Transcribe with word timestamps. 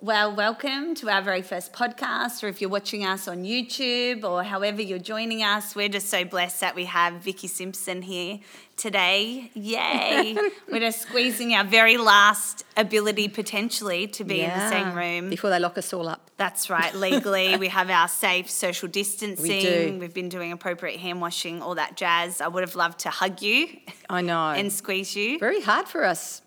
Well, 0.00 0.32
welcome 0.32 0.94
to 0.96 1.10
our 1.10 1.20
very 1.22 1.42
first 1.42 1.72
podcast, 1.72 2.44
or 2.44 2.46
if 2.46 2.60
you're 2.60 2.70
watching 2.70 3.04
us 3.04 3.26
on 3.26 3.42
YouTube 3.42 4.22
or 4.22 4.44
however 4.44 4.80
you're 4.80 5.00
joining 5.00 5.42
us, 5.42 5.74
we're 5.74 5.88
just 5.88 6.08
so 6.08 6.24
blessed 6.24 6.60
that 6.60 6.76
we 6.76 6.84
have 6.84 7.14
Vicky 7.14 7.48
Simpson 7.48 8.02
here 8.02 8.38
today. 8.76 9.50
Yay! 9.54 10.36
we're 10.70 10.78
just 10.78 11.02
squeezing 11.02 11.52
our 11.52 11.64
very 11.64 11.96
last 11.96 12.64
ability 12.76 13.26
potentially 13.26 14.06
to 14.06 14.22
be 14.22 14.42
in 14.42 14.50
the 14.50 14.68
same 14.68 14.94
room. 14.94 15.30
Before 15.30 15.50
they 15.50 15.58
lock 15.58 15.76
us 15.76 15.92
all 15.92 16.08
up. 16.08 16.30
That's 16.36 16.70
right, 16.70 16.94
legally. 16.94 17.56
we 17.58 17.66
have 17.66 17.90
our 17.90 18.06
safe 18.06 18.48
social 18.48 18.86
distancing. 18.86 19.48
We 19.48 19.60
do. 19.60 19.98
We've 19.98 20.14
been 20.14 20.28
doing 20.28 20.52
appropriate 20.52 21.00
hand 21.00 21.20
washing, 21.20 21.60
all 21.60 21.74
that 21.74 21.96
jazz. 21.96 22.40
I 22.40 22.46
would 22.46 22.62
have 22.62 22.76
loved 22.76 23.00
to 23.00 23.10
hug 23.10 23.42
you 23.42 23.66
I 24.08 24.20
know. 24.20 24.50
and 24.50 24.72
squeeze 24.72 25.16
you. 25.16 25.40
Very 25.40 25.60
hard 25.60 25.88
for 25.88 26.04
us 26.04 26.42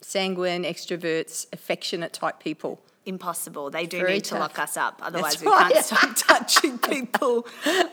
sanguine, 0.00 0.64
extroverts, 0.64 1.46
affectionate 1.52 2.12
type 2.12 2.40
people. 2.40 2.80
Impossible. 3.06 3.70
They 3.70 3.86
do 3.86 3.98
Very 3.98 4.14
need 4.14 4.24
to 4.24 4.38
lock 4.38 4.58
us 4.58 4.76
up, 4.76 5.00
otherwise 5.02 5.36
That's 5.36 5.42
we 5.44 5.48
right. 5.48 5.72
can't 5.72 5.84
stop 5.84 6.16
touching 6.38 6.78
people. 6.78 7.46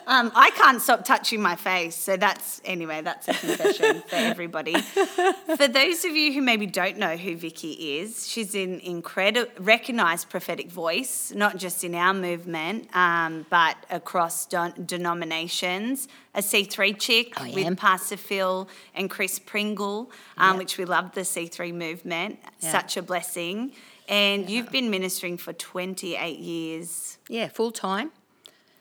Um, 0.07 0.31
I 0.35 0.49
can't 0.55 0.81
stop 0.81 1.05
touching 1.05 1.41
my 1.41 1.55
face, 1.55 1.95
so 1.95 2.17
that's 2.17 2.61
anyway. 2.65 3.01
That's 3.01 3.27
a 3.27 3.33
confession 3.33 4.01
for 4.07 4.15
everybody. 4.15 4.73
For 4.81 5.67
those 5.67 6.03
of 6.03 6.15
you 6.15 6.33
who 6.33 6.41
maybe 6.41 6.65
don't 6.65 6.97
know 6.97 7.15
who 7.15 7.35
Vicky 7.37 7.99
is, 7.99 8.27
she's 8.27 8.55
an 8.55 8.79
incredible, 8.79 9.51
recognised 9.59 10.29
prophetic 10.29 10.69
voice, 10.71 11.31
not 11.35 11.57
just 11.57 11.83
in 11.83 11.93
our 11.95 12.13
movement, 12.13 12.93
um, 12.95 13.45
but 13.49 13.77
across 13.89 14.45
don- 14.47 14.73
denominations. 14.85 16.07
A 16.35 16.39
C3 16.39 16.97
chick 16.97 17.39
I 17.39 17.51
with 17.53 17.67
am. 17.67 17.75
Pastor 17.75 18.17
Phil 18.17 18.67
and 18.95 19.07
Chris 19.07 19.37
Pringle, 19.37 20.09
um, 20.37 20.57
which 20.57 20.79
we 20.79 20.85
love 20.85 21.13
the 21.13 21.21
C3 21.21 21.71
movement. 21.71 22.39
Yeah. 22.59 22.71
Such 22.71 22.97
a 22.97 23.03
blessing. 23.03 23.73
And 24.07 24.49
you've 24.49 24.71
been 24.71 24.89
ministering 24.89 25.37
for 25.37 25.53
28 25.53 26.39
years. 26.39 27.17
Yeah, 27.29 27.47
full 27.47 27.71
time. 27.71 28.11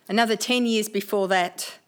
Another 0.09 0.37
10 0.37 0.67
years 0.67 0.89
before 0.89 1.29
that, 1.29 1.79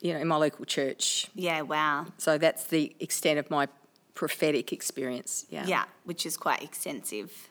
you 0.00 0.12
know, 0.14 0.18
in 0.20 0.28
my 0.28 0.36
local 0.36 0.64
church. 0.64 1.28
Yeah, 1.34 1.62
wow. 1.62 2.06
So 2.16 2.38
that's 2.38 2.64
the 2.64 2.94
extent 3.00 3.38
of 3.38 3.50
my 3.50 3.68
prophetic 4.14 4.72
experience. 4.72 5.46
Yeah. 5.50 5.66
Yeah, 5.66 5.84
which 6.04 6.24
is 6.26 6.36
quite 6.36 6.62
extensive. 6.62 7.48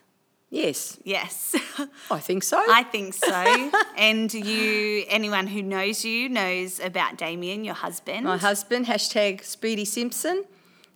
Yes, 0.50 0.98
Yes, 1.04 1.56
I 2.12 2.20
think 2.20 2.42
so. 2.42 2.64
I 2.70 2.84
think 2.84 3.14
so. 3.14 3.72
and 3.98 4.34
you, 4.34 5.04
anyone 5.10 5.46
who 5.46 5.62
knows 5.62 6.06
you, 6.06 6.30
knows 6.30 6.80
about 6.80 7.18
Damien, 7.18 7.66
your 7.66 7.74
husband. 7.76 8.24
my 8.26 8.38
husband, 8.38 8.86
hashtag 8.86 9.44
Speedy 9.44 9.84
Simpson, 9.84 10.46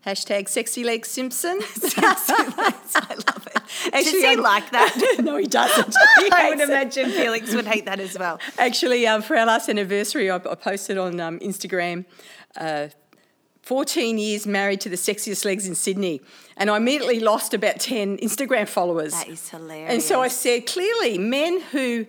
hashtag 0.08 0.48
Sexy 0.48 0.86
Leg 0.86 1.06
Simpson. 1.06 1.60
I 1.98 3.16
love. 3.28 3.41
Actually, 3.86 4.04
Does 4.04 4.12
he 4.14 4.26
I'm- 4.28 4.42
like 4.42 4.70
that? 4.72 5.16
no, 5.24 5.38
he 5.38 5.46
doesn't. 5.48 5.96
He 6.20 6.30
I 6.32 6.50
would 6.50 6.60
it. 6.60 6.70
imagine 6.70 7.10
Felix 7.12 7.54
would 7.56 7.66
hate 7.68 7.86
that 7.86 8.00
as 8.00 8.18
well. 8.18 8.40
Actually, 8.58 9.08
um, 9.08 9.22
for 9.22 9.36
our 9.38 9.46
last 9.46 9.70
anniversary, 9.70 10.30
I, 10.30 10.36
I 10.36 10.56
posted 10.56 10.98
on 10.98 11.20
um, 11.20 11.40
Instagram. 11.40 12.06
Uh, 12.56 12.88
14 13.64 14.18
years 14.18 14.48
married 14.48 14.82
to 14.82 14.90
the 14.90 14.96
sexiest 14.96 15.46
legs 15.46 15.68
in 15.68 15.76
Sydney, 15.76 16.22
and 16.58 16.70
I 16.70 16.78
immediately 16.78 17.20
lost 17.20 17.54
about 17.54 17.80
10 17.80 18.18
Instagram 18.18 18.68
followers. 18.68 19.14
That 19.14 19.28
is 19.30 19.48
hilarious. 19.50 19.94
And 19.94 20.02
so 20.02 20.22
I 20.22 20.30
said, 20.30 20.66
clearly, 20.66 21.18
men 21.20 21.62
who 21.72 22.08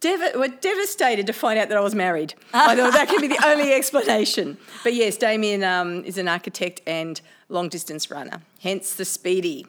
dev- 0.00 0.36
were 0.36 0.48
devastated 0.48 1.26
to 1.26 1.32
find 1.32 1.58
out 1.58 1.68
that 1.70 1.76
I 1.76 1.80
was 1.80 1.94
married. 1.94 2.34
I 2.54 2.76
thought 2.76 2.92
that 2.92 3.08
could 3.08 3.20
be 3.20 3.26
the 3.28 3.44
only 3.44 3.72
explanation. 3.72 4.58
But 4.84 4.94
yes, 4.94 5.16
Damien 5.16 5.64
um, 5.64 6.04
is 6.04 6.18
an 6.18 6.28
architect 6.28 6.80
and 6.86 7.20
long 7.48 7.68
distance 7.68 8.08
runner, 8.10 8.40
hence 8.60 8.94
the 8.94 9.04
speedy. 9.04 9.66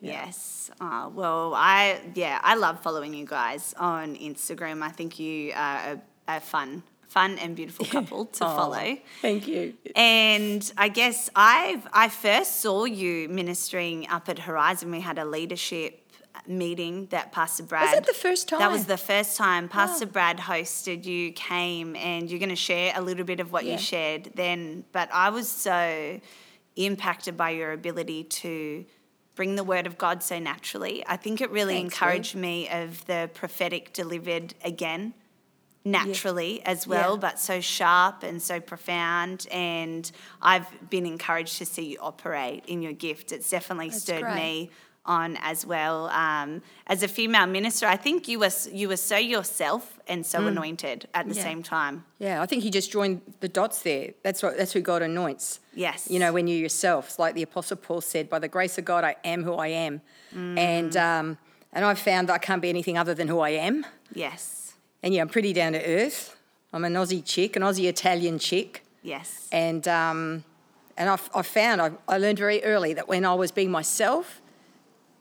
Yes. 0.00 0.70
Oh, 0.80 1.10
well, 1.14 1.54
I 1.54 2.00
yeah, 2.14 2.40
I 2.42 2.54
love 2.54 2.80
following 2.82 3.14
you 3.14 3.26
guys 3.26 3.74
on 3.78 4.16
Instagram. 4.16 4.82
I 4.82 4.90
think 4.90 5.18
you 5.18 5.52
are 5.54 5.78
a, 6.28 6.36
a 6.36 6.40
fun, 6.40 6.82
fun 7.08 7.38
and 7.38 7.56
beautiful 7.56 7.84
couple 7.96 8.26
to 8.26 8.44
Oh, 8.44 8.56
follow. 8.56 8.96
Thank 9.22 9.48
you. 9.48 9.74
And 9.96 10.70
I 10.76 10.88
guess 10.88 11.30
I've 11.34 11.86
I 11.92 12.08
first 12.08 12.60
saw 12.60 12.84
you 12.84 13.28
ministering 13.28 14.06
up 14.08 14.28
at 14.28 14.38
Horizon. 14.40 14.90
We 14.90 15.00
had 15.00 15.18
a 15.18 15.24
leadership 15.24 16.04
meeting 16.46 17.06
that 17.10 17.32
Pastor 17.32 17.64
Brad. 17.64 17.82
Was 17.86 17.92
that 17.94 18.06
the 18.06 18.14
first 18.14 18.48
time? 18.48 18.60
That 18.60 18.70
was 18.70 18.84
the 18.86 18.96
first 18.96 19.36
time 19.36 19.68
Pastor 19.68 20.06
Brad 20.06 20.38
hosted. 20.38 21.04
You 21.04 21.32
came 21.32 21.96
and 21.96 22.30
you're 22.30 22.38
going 22.38 22.48
to 22.50 22.54
share 22.56 22.92
a 22.94 23.02
little 23.02 23.24
bit 23.24 23.40
of 23.40 23.50
what 23.52 23.64
Yeah. 23.64 23.72
you 23.72 23.78
shared 23.78 24.30
then. 24.36 24.84
But 24.92 25.08
I 25.12 25.30
was 25.30 25.48
so 25.48 26.20
impacted 26.76 27.36
by 27.36 27.50
your 27.50 27.72
ability 27.72 28.22
to 28.24 28.84
bring 29.38 29.54
the 29.54 29.62
word 29.62 29.86
of 29.86 29.96
God 29.96 30.20
so 30.20 30.40
naturally. 30.40 31.04
I 31.06 31.16
think 31.16 31.40
it 31.40 31.48
really 31.52 31.74
Thanks, 31.74 31.94
encouraged 31.94 32.34
me 32.34 32.68
of 32.68 33.06
the 33.06 33.30
prophetic 33.34 33.92
delivered 33.92 34.52
again 34.64 35.14
naturally 35.84 36.60
as 36.66 36.88
well, 36.88 37.12
Yeah. 37.12 37.20
but 37.20 37.38
so 37.38 37.60
sharp 37.60 38.24
and 38.24 38.42
so 38.42 38.58
profound. 38.58 39.46
And 39.52 40.10
I've 40.42 40.66
been 40.90 41.06
encouraged 41.06 41.56
to 41.58 41.66
see 41.66 41.84
you 41.84 41.98
operate 42.00 42.64
in 42.66 42.82
your 42.82 42.92
gift. 42.92 43.30
It's 43.30 43.48
definitely 43.48 43.90
That's 43.90 44.02
stirred 44.02 44.22
great. 44.22 44.34
me 44.34 44.70
on 45.08 45.36
as 45.40 45.66
well. 45.66 46.08
Um, 46.10 46.62
as 46.86 47.02
a 47.02 47.08
female 47.08 47.46
minister, 47.46 47.86
I 47.86 47.96
think 47.96 48.28
you 48.28 48.38
were 48.38 48.50
you 48.70 48.86
were 48.88 48.96
so 48.96 49.16
yourself 49.16 49.98
and 50.06 50.24
so 50.24 50.46
anointed 50.46 51.08
at 51.14 51.26
the 51.26 51.32
Mm. 51.34 51.36
Yeah. 51.36 51.42
same 51.42 51.62
time. 51.62 52.04
Yeah, 52.18 52.42
I 52.42 52.46
think 52.46 52.64
you 52.64 52.70
just 52.70 52.92
joined 52.92 53.20
the 53.40 53.48
dots 53.48 53.82
there. 53.82 54.12
That's 54.22 54.42
what 54.42 54.56
that's 54.58 54.72
who 54.72 54.80
God 54.80 55.02
anoints. 55.02 55.60
Yes. 55.74 56.08
You 56.10 56.18
know, 56.18 56.32
when 56.32 56.46
you 56.46 56.56
yourself, 56.56 57.18
like 57.18 57.34
the 57.34 57.42
Apostle 57.42 57.76
Paul 57.78 58.00
said, 58.00 58.28
by 58.30 58.38
the 58.38 58.48
grace 58.48 58.78
of 58.78 58.84
God, 58.84 59.02
I 59.04 59.16
am 59.24 59.42
who 59.44 59.54
I 59.54 59.68
am. 59.68 60.00
And 60.34 60.96
um, 60.96 61.38
and 61.72 61.84
I've 61.84 61.98
found 61.98 62.28
that 62.28 62.34
I 62.34 62.38
can't 62.38 62.62
be 62.62 62.68
anything 62.68 62.96
other 62.98 63.14
than 63.14 63.28
who 63.28 63.40
I 63.40 63.50
am. 63.50 63.84
Yes. 64.14 64.74
And 65.02 65.14
yeah, 65.14 65.22
I'm 65.22 65.28
pretty 65.28 65.52
down 65.52 65.72
to 65.72 65.82
earth. 65.84 66.36
I'm 66.72 66.84
an 66.84 66.94
Aussie 66.94 67.24
chick, 67.24 67.56
an 67.56 67.62
Aussie 67.62 67.88
Italian 67.88 68.38
chick. 68.38 68.84
Yes. 69.02 69.48
And 69.52 69.86
um, 69.88 70.44
and 70.98 71.08
I've, 71.08 71.30
I 71.34 71.42
found 71.42 71.80
I, 71.80 71.92
I 72.08 72.18
learned 72.18 72.38
very 72.38 72.62
early 72.64 72.92
that 72.94 73.06
when 73.08 73.24
I 73.24 73.34
was 73.34 73.50
being 73.52 73.70
myself, 73.70 74.40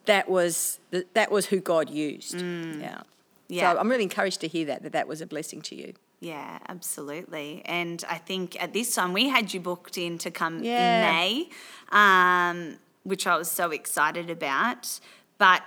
that 0.07 0.27
was 0.27 0.79
the, 0.91 1.05
that 1.13 1.31
was 1.31 1.45
who 1.45 1.59
God 1.59 1.89
used. 1.89 2.41
Yeah. 2.41 3.01
Yeah. 3.49 3.71
So 3.73 3.79
I'm 3.79 3.89
really 3.89 4.03
encouraged 4.03 4.41
to 4.41 4.47
hear 4.47 4.65
that 4.65 4.83
that 4.83 4.91
that 4.91 5.07
was 5.07 5.21
a 5.21 5.25
blessing 5.25 5.61
to 5.63 5.75
you. 5.75 5.93
Yeah, 6.19 6.57
absolutely. 6.67 7.61
And 7.65 8.03
I 8.09 8.17
think 8.17 8.61
at 8.61 8.73
this 8.73 8.93
time 8.95 9.13
we 9.13 9.29
had 9.29 9.53
you 9.53 9.59
booked 9.59 9.97
in 9.97 10.17
to 10.19 10.31
come 10.31 10.63
Yeah. 10.63 10.97
in 11.09 11.15
May, 11.15 11.49
um, 11.91 12.77
which 13.03 13.27
I 13.27 13.37
was 13.37 13.49
so 13.51 13.69
excited 13.71 14.29
about. 14.29 14.99
But 15.37 15.61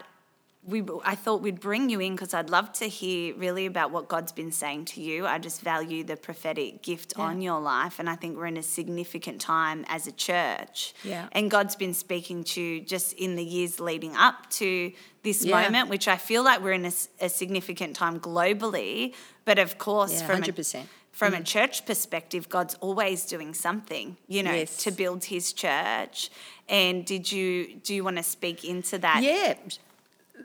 we, 0.62 0.82
I 1.04 1.14
thought 1.14 1.40
we'd 1.40 1.58
bring 1.58 1.88
you 1.88 2.00
in 2.00 2.14
because 2.14 2.34
I'd 2.34 2.50
love 2.50 2.70
to 2.74 2.84
hear 2.86 3.34
really 3.34 3.64
about 3.64 3.90
what 3.92 4.08
God's 4.08 4.30
been 4.30 4.52
saying 4.52 4.84
to 4.86 5.00
you. 5.00 5.26
I 5.26 5.38
just 5.38 5.62
value 5.62 6.04
the 6.04 6.16
prophetic 6.16 6.82
gift 6.82 7.14
Yeah. 7.16 7.24
on 7.24 7.40
your 7.40 7.60
life, 7.60 7.98
and 7.98 8.10
I 8.10 8.14
think 8.16 8.36
we're 8.36 8.46
in 8.46 8.58
a 8.58 8.62
significant 8.62 9.40
time 9.40 9.86
as 9.88 10.06
a 10.06 10.12
church. 10.12 10.92
Yeah. 11.02 11.28
And 11.32 11.50
God's 11.50 11.76
been 11.76 11.94
speaking 11.94 12.44
to 12.44 12.60
you 12.60 12.80
just 12.82 13.14
in 13.14 13.36
the 13.36 13.44
years 13.44 13.80
leading 13.80 14.14
up 14.16 14.50
to 14.50 14.92
this 15.22 15.42
Yeah. 15.44 15.62
moment, 15.62 15.88
which 15.88 16.06
I 16.08 16.18
feel 16.18 16.42
like 16.42 16.60
we're 16.60 16.72
in 16.72 16.84
a 17.20 17.28
significant 17.28 17.96
time 17.96 18.20
globally. 18.20 19.14
But 19.46 19.58
of 19.58 19.78
course, 19.78 20.12
Yeah, 20.20 20.26
from 20.26 20.36
a- 20.42 20.46
100%. 20.46 20.88
from 21.10 21.32
a 21.34 21.38
mm. 21.38 21.44
church 21.46 21.86
perspective, 21.86 22.50
God's 22.50 22.74
always 22.80 23.24
doing 23.24 23.54
something, 23.54 24.18
you 24.28 24.42
know, 24.42 24.52
Yes. 24.52 24.76
to 24.84 24.90
build 24.90 25.24
His 25.24 25.54
church. 25.54 26.30
And 26.68 27.04
did 27.06 27.32
you 27.32 27.76
do 27.82 27.94
you 27.94 28.04
want 28.04 28.18
to 28.18 28.22
speak 28.22 28.62
into 28.62 28.98
that? 28.98 29.22
Yeah. 29.22 29.54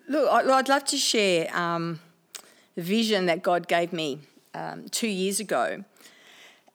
Look, 0.07 0.29
I'd 0.31 0.67
love 0.67 0.85
to 0.85 0.97
share 0.97 1.55
um, 1.55 1.99
the 2.75 2.81
vision 2.81 3.25
that 3.27 3.43
God 3.43 3.67
gave 3.67 3.93
me 3.93 4.19
um, 4.53 4.87
two 4.89 5.07
years 5.07 5.39
ago. 5.39 5.83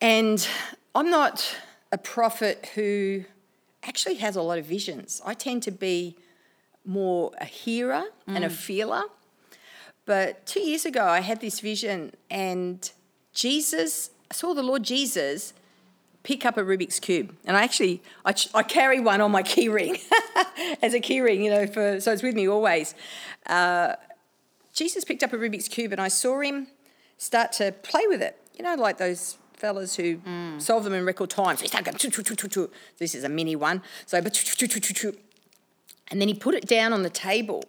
And 0.00 0.46
I'm 0.94 1.10
not 1.10 1.56
a 1.92 1.98
prophet 1.98 2.70
who 2.74 3.24
actually 3.82 4.16
has 4.16 4.36
a 4.36 4.42
lot 4.42 4.58
of 4.58 4.64
visions. 4.64 5.20
I 5.24 5.34
tend 5.34 5.62
to 5.64 5.70
be 5.70 6.16
more 6.84 7.32
a 7.40 7.44
hearer 7.44 8.04
and 8.26 8.44
a 8.44 8.50
feeler. 8.50 9.02
But 10.06 10.46
two 10.46 10.60
years 10.60 10.84
ago, 10.84 11.04
I 11.04 11.20
had 11.20 11.40
this 11.40 11.60
vision, 11.60 12.12
and 12.30 12.90
Jesus, 13.32 14.10
I 14.30 14.34
saw 14.34 14.54
the 14.54 14.62
Lord 14.62 14.82
Jesus 14.82 15.52
pick 16.30 16.46
up 16.46 16.56
a 16.56 16.62
Rubik's 16.62 17.00
cube, 17.00 17.34
and 17.44 17.56
I 17.56 17.64
actually 17.64 18.00
I, 18.24 18.32
I 18.54 18.62
carry 18.62 19.00
one 19.00 19.20
on 19.20 19.32
my 19.32 19.42
key 19.42 19.68
ring 19.68 19.98
as 20.82 20.94
a 20.94 21.00
key 21.00 21.20
ring, 21.20 21.42
you 21.42 21.50
know, 21.50 21.66
for 21.66 22.00
so 22.00 22.12
it's 22.12 22.22
with 22.22 22.36
me 22.36 22.46
always. 22.48 22.94
Uh, 23.46 23.96
Jesus 24.72 25.02
picked 25.02 25.24
up 25.24 25.32
a 25.32 25.36
Rubik's 25.36 25.66
cube, 25.66 25.90
and 25.90 26.00
I 26.00 26.06
saw 26.06 26.40
him 26.40 26.68
start 27.18 27.50
to 27.54 27.72
play 27.72 28.02
with 28.06 28.22
it. 28.22 28.36
You 28.56 28.62
know, 28.62 28.76
like 28.76 28.98
those 28.98 29.38
fellas 29.54 29.96
who 29.96 30.20
solve 30.58 30.84
them 30.84 30.92
in 30.94 31.04
record 31.04 31.30
time. 31.30 31.56
So 31.56 31.62
he 31.62 31.68
started 31.68 31.86
going, 31.86 31.98
"Choo, 31.98 32.10
choo, 32.10 32.22
choo, 32.22 32.36
choo, 32.36 32.48
choo." 32.48 32.70
this 32.98 33.16
is 33.16 33.24
a 33.24 33.28
mini 33.28 33.56
one. 33.56 33.82
So, 34.06 34.22
but 34.22 34.32
choo, 34.32 34.54
choo, 34.54 34.68
choo, 34.68 34.78
choo, 34.80 34.94
choo. 34.94 35.18
and 36.12 36.20
then 36.20 36.28
he 36.28 36.34
put 36.34 36.54
it 36.54 36.64
down 36.64 36.92
on 36.92 37.02
the 37.02 37.10
table, 37.10 37.64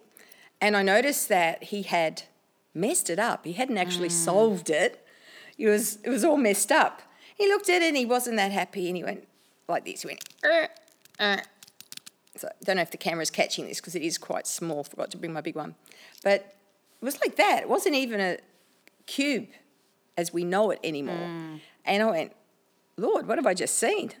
and 0.60 0.76
I 0.76 0.82
noticed 0.84 1.28
that 1.30 1.64
he 1.64 1.82
had 1.82 2.22
messed 2.74 3.10
it 3.10 3.18
up. 3.18 3.44
He 3.44 3.54
hadn't 3.54 3.78
actually 3.78 4.08
solved 4.08 4.70
it. 4.70 5.04
It 5.58 5.66
was 5.66 5.98
it 6.04 6.10
was 6.10 6.24
all 6.24 6.36
messed 6.36 6.70
up. 6.70 7.02
He 7.36 7.46
looked 7.48 7.68
at 7.68 7.82
it 7.82 7.88
and 7.88 7.96
he 7.96 8.06
wasn't 8.06 8.36
that 8.36 8.52
happy, 8.52 8.88
and 8.88 8.96
he 8.96 9.04
went 9.04 9.26
like 9.68 9.84
this. 9.84 10.02
He 10.02 10.08
went, 10.08 10.24
"Er, 10.44 10.68
er, 11.20 11.42
So 12.36 12.48
I 12.48 12.64
don't 12.64 12.76
know 12.76 12.82
if 12.82 12.90
the 12.90 12.96
camera's 12.96 13.30
catching 13.30 13.66
this 13.66 13.80
because 13.80 13.94
it 13.94 14.02
is 14.02 14.18
quite 14.18 14.46
small. 14.46 14.84
Forgot 14.84 15.10
to 15.12 15.16
bring 15.18 15.32
my 15.32 15.40
big 15.40 15.56
one. 15.56 15.74
But 16.22 16.56
it 17.00 17.04
was 17.04 17.20
like 17.20 17.36
that. 17.36 17.62
It 17.62 17.68
wasn't 17.68 17.94
even 17.94 18.20
a 18.20 18.38
cube 19.06 19.48
as 20.16 20.32
we 20.32 20.44
know 20.44 20.70
it 20.70 20.80
anymore. 20.84 21.58
And 21.84 22.02
I 22.02 22.10
went, 22.10 22.32
Lord, 22.96 23.26
what 23.26 23.38
have 23.38 23.46
I 23.46 23.54
just 23.54 23.76
seen? 23.76 24.12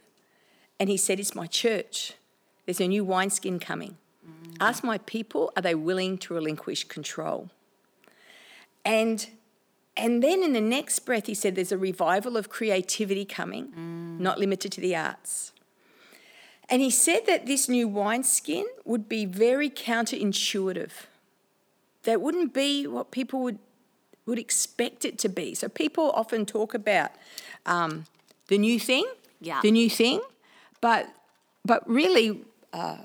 And 0.80 0.88
he 0.88 0.96
said, 0.96 1.20
It's 1.20 1.34
my 1.34 1.46
church. 1.46 2.14
There's 2.66 2.80
a 2.80 2.88
new 2.88 3.04
wineskin 3.04 3.58
coming. 3.58 3.96
Ask 4.60 4.84
my 4.84 4.98
people, 4.98 5.52
are 5.56 5.62
they 5.62 5.74
willing 5.74 6.18
to 6.18 6.34
relinquish 6.34 6.84
control? 6.84 7.50
And 8.84 9.28
and 9.96 10.22
then 10.22 10.42
in 10.42 10.52
the 10.52 10.60
next 10.60 11.00
breath, 11.00 11.26
he 11.26 11.34
said, 11.34 11.54
There's 11.54 11.72
a 11.72 11.78
revival 11.78 12.36
of 12.36 12.48
creativity 12.48 13.24
coming, 13.24 14.16
not 14.18 14.38
limited 14.38 14.72
to 14.72 14.80
the 14.80 14.96
arts. 14.96 15.52
And 16.68 16.80
he 16.80 16.90
said 16.90 17.26
that 17.26 17.44
this 17.44 17.68
new 17.68 17.86
wineskin 17.86 18.64
would 18.84 19.08
be 19.08 19.26
very 19.26 19.68
counterintuitive. 19.68 20.92
That 22.04 22.20
wouldn't 22.22 22.54
be 22.54 22.86
what 22.86 23.10
people 23.10 23.40
would, 23.42 23.58
would 24.24 24.38
expect 24.38 25.04
it 25.04 25.18
to 25.18 25.28
be. 25.28 25.54
So 25.54 25.68
people 25.68 26.10
often 26.12 26.46
talk 26.46 26.72
about 26.72 27.10
um, 27.66 28.04
the 28.48 28.56
new 28.56 28.80
thing, 28.80 29.04
Yeah. 29.40 29.60
the 29.62 29.70
new 29.70 29.90
thing, 29.90 30.20
but, 30.80 31.10
but 31.64 31.86
really, 31.88 32.40
uh, 32.72 32.96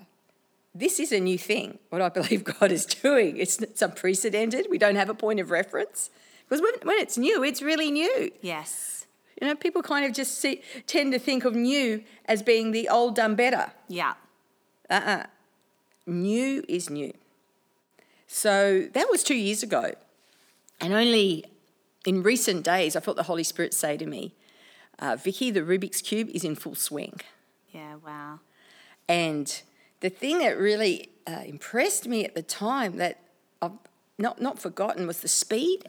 this 0.74 1.00
is 1.00 1.12
a 1.12 1.20
new 1.20 1.38
thing, 1.38 1.80
what 1.90 2.02
I 2.02 2.10
believe 2.10 2.44
God 2.60 2.72
is 2.72 2.86
doing. 2.86 3.36
It's, 3.38 3.62
it's 3.62 3.82
unprecedented. 3.82 4.68
We 4.70 4.78
don't 4.78 4.96
have 4.96 5.10
a 5.10 5.14
point 5.16 5.40
of 5.42 5.52
reference. 5.52 6.10
Because 6.48 6.62
when, 6.62 6.74
when 6.84 6.98
it's 7.00 7.18
new, 7.18 7.44
it's 7.44 7.62
really 7.62 7.92
new. 7.92 8.32
Yes. 8.42 9.06
You 9.42 9.48
know, 9.48 9.56
people 9.56 9.84
kind 9.84 10.06
of 10.06 10.14
just 10.14 10.40
see, 10.40 10.62
tend 10.86 11.12
to 11.12 11.20
think 11.20 11.46
of 11.46 11.54
new 11.54 12.04
as 12.26 12.42
being 12.42 12.72
the 12.72 12.90
old 12.90 13.16
done 13.16 13.36
better. 13.36 13.72
Yeah. 13.88 14.14
Uh-uh. 14.90 15.24
New 16.06 16.64
is 16.68 16.90
new. 16.90 17.14
So 18.28 18.88
that 18.94 19.10
was 19.10 19.24
two 19.24 19.36
years 19.36 19.62
ago. 19.62 19.92
And 20.80 20.94
only 20.94 21.46
in 22.06 22.24
recent 22.24 22.64
days, 22.64 22.96
I 22.96 23.00
felt 23.00 23.18
the 23.18 23.24
Holy 23.24 23.44
Spirit 23.44 23.74
say 23.74 23.98
to 23.98 24.06
me, 24.06 24.34
uh, 25.00 25.18
Vicky, 25.18 25.52
the 25.52 25.62
Rubik's 25.62 26.02
Cube 26.02 26.30
is 26.30 26.44
in 26.44 26.56
full 26.56 26.76
swing. 26.76 27.20
Yeah. 27.72 27.96
Wow. 27.96 28.40
And 29.10 29.62
the 30.00 30.10
thing 30.10 30.40
that 30.40 30.58
really 30.58 31.10
uh, 31.28 31.42
impressed 31.46 32.08
me 32.08 32.26
at 32.26 32.36
the 32.36 32.42
time 32.42 32.98
that 32.98 33.20
I've 33.62 33.72
not, 34.18 34.42
not 34.42 34.58
forgotten 34.60 35.06
was 35.06 35.20
the 35.20 35.28
speed. 35.28 35.84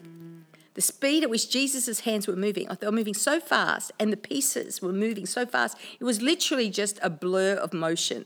The 0.79 0.83
speed 0.83 1.23
at 1.23 1.29
which 1.29 1.49
Jesus' 1.49 1.99
hands 1.99 2.25
were 2.25 2.37
moving. 2.37 2.69
They 2.79 2.85
were 2.85 2.93
moving 2.93 3.13
so 3.13 3.41
fast 3.41 3.91
and 3.99 4.13
the 4.13 4.21
pieces 4.31 4.81
were 4.81 4.93
moving 4.93 5.25
so 5.25 5.45
fast. 5.45 5.77
It 5.99 6.05
was 6.05 6.21
literally 6.21 6.69
just 6.69 6.99
a 7.03 7.09
blur 7.09 7.55
of 7.55 7.73
motion. 7.73 8.25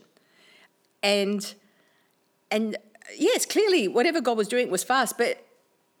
And 1.02 1.52
and 2.52 2.76
yes, 3.18 3.44
clearly 3.44 3.88
whatever 3.88 4.20
God 4.20 4.36
was 4.36 4.46
doing 4.46 4.70
was 4.70 4.84
fast, 4.84 5.18
but 5.18 5.44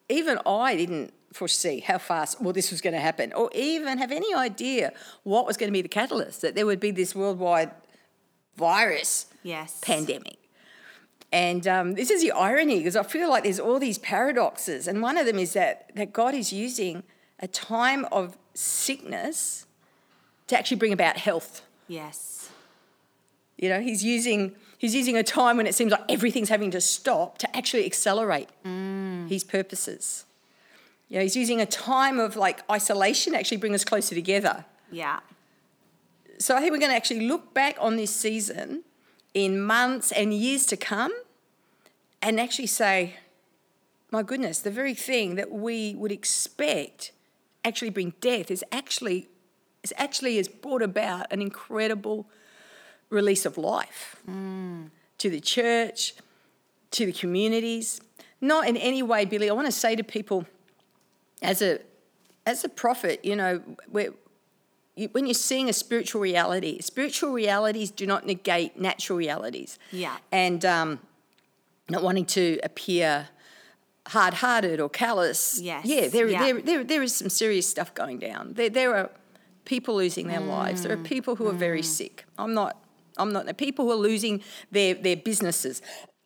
even 0.08 0.38
I 0.46 0.76
didn't 0.76 1.12
foresee 1.32 1.80
how 1.80 1.98
fast 1.98 2.40
well 2.40 2.52
this 2.52 2.70
was 2.70 2.80
going 2.80 2.94
to 2.94 3.00
happen, 3.00 3.32
or 3.32 3.50
even 3.52 3.98
have 3.98 4.12
any 4.12 4.32
idea 4.32 4.92
what 5.24 5.46
was 5.48 5.56
going 5.56 5.70
to 5.70 5.72
be 5.72 5.82
the 5.82 5.88
catalyst, 5.88 6.40
that 6.42 6.54
there 6.54 6.66
would 6.66 6.78
be 6.78 6.92
this 6.92 7.16
worldwide 7.16 7.72
virus 8.54 9.26
Yes. 9.42 9.80
pandemic. 9.82 10.38
And 11.34 11.66
um, 11.66 11.94
this 11.94 12.10
is 12.10 12.22
the 12.22 12.30
irony 12.30 12.78
because 12.78 12.94
I 12.94 13.02
feel 13.02 13.28
like 13.28 13.42
there's 13.42 13.58
all 13.58 13.80
these 13.80 13.98
paradoxes, 13.98 14.86
and 14.86 15.02
one 15.02 15.18
of 15.18 15.26
them 15.26 15.36
is 15.36 15.52
that 15.54 15.90
that 15.96 16.12
God 16.12 16.32
is 16.32 16.52
using 16.52 17.02
a 17.40 17.48
time 17.48 18.06
of 18.12 18.38
sickness 18.54 19.66
to 20.46 20.56
actually 20.56 20.76
bring 20.76 20.92
about 20.92 21.16
health. 21.16 21.62
Yes. 21.88 22.50
You 23.58 23.68
know, 23.68 23.80
he's 23.80 24.04
using 24.04 24.54
he's 24.78 24.94
using 24.94 25.16
a 25.16 25.24
time 25.24 25.56
when 25.56 25.66
it 25.66 25.74
seems 25.74 25.90
like 25.90 26.04
everything's 26.08 26.50
having 26.50 26.70
to 26.70 26.80
stop 26.80 27.38
to 27.38 27.56
actually 27.56 27.84
accelerate 27.84 28.50
his 29.28 29.42
purposes. 29.42 30.26
You 31.08 31.16
know, 31.16 31.22
he's 31.22 31.34
using 31.34 31.60
a 31.60 31.66
time 31.66 32.20
of 32.20 32.36
like 32.36 32.62
isolation 32.70 33.32
to 33.32 33.40
actually 33.40 33.56
bring 33.56 33.74
us 33.74 33.84
closer 33.84 34.14
together. 34.14 34.66
Yeah. 34.92 35.18
So 36.38 36.54
I 36.54 36.60
think 36.60 36.70
we're 36.70 36.78
going 36.78 36.92
to 36.92 36.96
actually 36.96 37.26
look 37.26 37.52
back 37.54 37.76
on 37.80 37.96
this 37.96 38.14
season 38.14 38.84
in 39.34 39.60
months 39.60 40.12
and 40.12 40.32
years 40.32 40.64
to 40.66 40.76
come 40.76 41.12
and 42.24 42.40
actually 42.40 42.66
say, 42.66 43.16
my 44.10 44.22
goodness, 44.22 44.60
the 44.60 44.70
very 44.70 44.94
thing 44.94 45.34
that 45.36 45.52
we 45.52 45.94
would 45.94 46.10
expect 46.10 47.12
actually 47.64 47.90
bring 47.90 48.14
death 48.20 48.50
is 48.50 48.64
actually 48.72 49.28
is 49.82 49.92
actually 49.98 50.38
has 50.38 50.48
brought 50.48 50.80
about 50.80 51.30
an 51.30 51.42
incredible 51.42 52.26
release 53.10 53.44
of 53.44 53.58
life 53.58 54.16
to 55.18 55.30
the 55.30 55.40
church, 55.40 56.14
to 56.90 57.04
the 57.04 57.12
communities. 57.12 58.00
Not 58.40 58.66
in 58.66 58.78
any 58.78 59.02
way, 59.02 59.26
Billy. 59.26 59.50
I 59.50 59.52
want 59.52 59.66
to 59.66 59.72
say 59.72 59.94
to 59.94 60.02
people, 60.02 60.46
as 61.42 61.60
a 61.60 61.80
as 62.46 62.64
a 62.64 62.68
prophet, 62.68 63.22
you 63.24 63.36
know, 63.36 63.62
you, 64.96 65.08
when 65.12 65.26
you're 65.26 65.34
seeing 65.34 65.68
a 65.68 65.72
spiritual 65.72 66.22
reality, 66.22 66.80
spiritual 66.80 67.32
realities 67.32 67.90
do 67.90 68.06
not 68.06 68.24
negate 68.24 68.78
natural 68.78 69.18
realities. 69.18 69.78
Yeah. 69.92 70.16
And 70.30 70.64
um, 70.64 71.00
not 71.88 72.02
wanting 72.02 72.24
to 72.26 72.58
appear 72.62 73.28
hard-hearted 74.08 74.80
or 74.80 74.88
callous. 74.88 75.60
Yes, 75.60 75.86
Yeah, 75.86 76.08
there, 76.08 76.28
yeah. 76.28 76.42
There, 76.42 76.60
there, 76.60 76.84
there 76.84 77.02
is 77.02 77.14
some 77.14 77.28
serious 77.30 77.68
stuff 77.68 77.94
going 77.94 78.18
down. 78.18 78.54
There, 78.54 78.68
there 78.70 78.94
are 78.96 79.10
people 79.64 79.96
losing 79.96 80.28
their 80.28 80.40
lives. 80.40 80.82
There 80.82 80.92
are 80.92 80.96
Mm. 80.96 81.04
people 81.04 81.36
who 81.36 81.46
are 81.48 81.52
very 81.54 81.82
sick. 81.82 82.24
I'm 82.38 82.52
not. 82.54 82.76
I'm 83.16 83.32
not. 83.32 83.46
The 83.46 83.54
people 83.54 83.84
who 83.86 83.92
are 83.92 83.96
losing 84.10 84.42
their 84.70 84.94
their 84.94 85.16
businesses. 85.16 85.80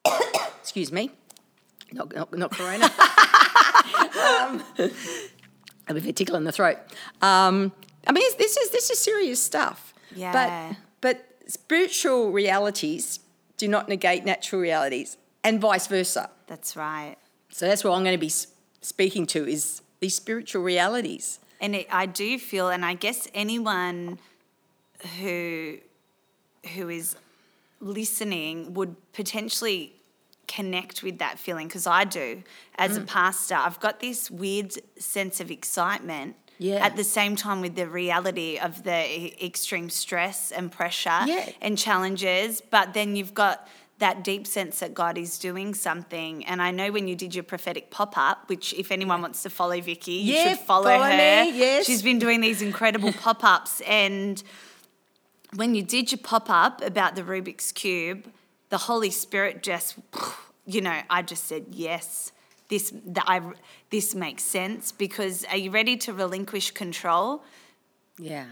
Excuse 0.61 0.91
me. 0.91 1.11
Not 1.93 2.15
not, 2.15 2.37
not 2.37 2.51
corona. 2.51 2.87
um, 4.25 4.63
a 4.77 5.95
bit 5.95 6.03
of 6.03 6.07
a 6.07 6.13
tickle 6.13 6.37
in 6.37 6.45
the 6.45 6.53
throat. 6.53 6.79
Um, 7.23 7.73
I 8.07 8.13
mean, 8.13 8.25
this 8.39 8.57
is 8.57 8.71
this 8.71 8.91
is 8.91 8.99
serious 8.99 9.41
stuff. 9.43 9.95
Yeah. 10.15 10.33
But 10.33 10.77
but 11.01 11.51
spiritual 11.51 12.33
realities 12.33 13.21
do 13.57 13.69
not 13.69 13.89
negate 13.89 14.25
natural 14.25 14.61
realities, 14.63 15.17
and 15.45 15.61
vice 15.61 15.87
versa. 15.87 16.31
That's 16.47 16.77
right. 16.77 17.17
So 17.51 17.67
that's 17.67 17.83
what 17.85 17.93
I'm 17.95 18.03
going 18.05 18.17
to 18.17 18.21
be 18.21 18.33
speaking 18.83 19.27
to 19.29 19.47
is 19.47 19.83
these 20.01 20.15
spiritual 20.15 20.63
realities. 20.63 21.39
And 21.61 21.75
it, 21.75 21.87
I 21.91 22.07
do 22.07 22.39
feel, 22.39 22.69
and 22.69 22.85
I 22.85 22.95
guess 22.95 23.27
anyone 23.35 24.19
who 25.21 25.79
who 26.75 26.89
is 26.89 27.17
listening 27.81 28.75
would 28.75 28.97
potentially 29.13 29.95
connect 30.49 31.03
with 31.03 31.19
that 31.19 31.39
feeling 31.39 31.69
because 31.69 31.87
I 31.87 32.05
do 32.05 32.43
as 32.77 32.99
Mm. 32.99 33.03
a 33.03 33.07
pastor. 33.07 33.55
I've 33.55 33.79
got 33.81 34.01
this 34.01 34.31
weird 34.31 34.73
sense 34.99 35.41
of 35.41 35.51
excitement. 35.51 36.37
Yeah. 36.59 36.85
At 36.85 36.97
the 36.97 37.05
same 37.05 37.37
time, 37.37 37.61
with 37.61 37.77
the 37.77 37.87
reality 37.87 38.59
of 38.59 38.83
the 38.83 39.45
extreme 39.45 39.91
stress 39.91 40.51
and 40.51 40.73
pressure 40.73 41.21
Yeah. 41.27 41.51
and 41.61 41.79
challenges, 41.79 42.61
but 42.61 42.95
then 42.95 43.15
you've 43.15 43.35
got 43.35 43.69
that 43.99 44.23
deep 44.23 44.47
sense 44.47 44.79
that 44.79 44.95
God 44.95 45.19
is 45.19 45.39
doing 45.39 45.75
something. 45.75 46.45
And 46.47 46.63
I 46.63 46.71
know 46.71 46.93
when 46.93 47.09
you 47.09 47.17
did 47.17 47.35
your 47.35 47.43
prophetic 47.45 47.91
pop 47.91 48.17
up, 48.17 48.49
which 48.49 48.73
if 48.75 48.93
anyone 48.93 49.21
wants 49.23 49.43
to 49.43 49.51
follow 49.51 49.81
Vicky, 49.81 50.13
you 50.13 50.35
Yeah, 50.35 50.49
should 50.51 50.59
follow, 50.61 50.85
follow 50.85 51.03
her. 51.05 51.11
me, 51.11 51.59
yes. 51.59 51.87
She's 51.87 52.03
been 52.03 52.19
doing 52.21 52.41
these 52.41 52.63
incredible 52.63 53.13
pop 53.25 53.43
ups. 53.43 53.81
And 53.83 54.41
when 55.55 55.75
you 55.75 55.83
did 55.83 56.13
your 56.13 56.19
pop 56.23 56.49
up 56.49 56.81
about 56.83 57.17
the 57.17 57.23
Rubik's 57.23 57.73
Cube, 57.73 58.31
the 58.69 58.79
Holy 58.79 59.11
Spirit 59.11 59.63
just, 59.63 59.97
you 60.67 60.81
know, 60.81 61.01
I 61.11 61.23
just 61.23 61.45
said, 61.45 61.67
yes. 61.73 62.33
This, 62.69 62.93
that 63.07 63.25
I, 63.27 63.41
this 63.91 64.15
makes 64.15 64.43
sense 64.43 64.93
because 64.93 65.45
are 65.47 65.57
you 65.57 65.71
ready 65.71 65.97
to 65.97 66.13
relinquish 66.13 66.71
control? 66.73 67.43
Yeah. 68.19 68.45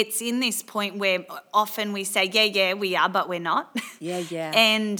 It's 0.00 0.20
in 0.20 0.40
this 0.40 0.62
point 0.62 0.98
where 0.98 1.24
often 1.54 1.92
we 1.92 2.04
say, 2.04 2.24
yeah, 2.36 2.42
yeah, 2.58 2.74
we 2.74 2.94
are, 2.96 3.08
but 3.08 3.28
we're 3.28 3.40
not. 3.52 3.64
Yeah, 3.98 4.18
yeah. 4.28 4.52
and 4.74 4.98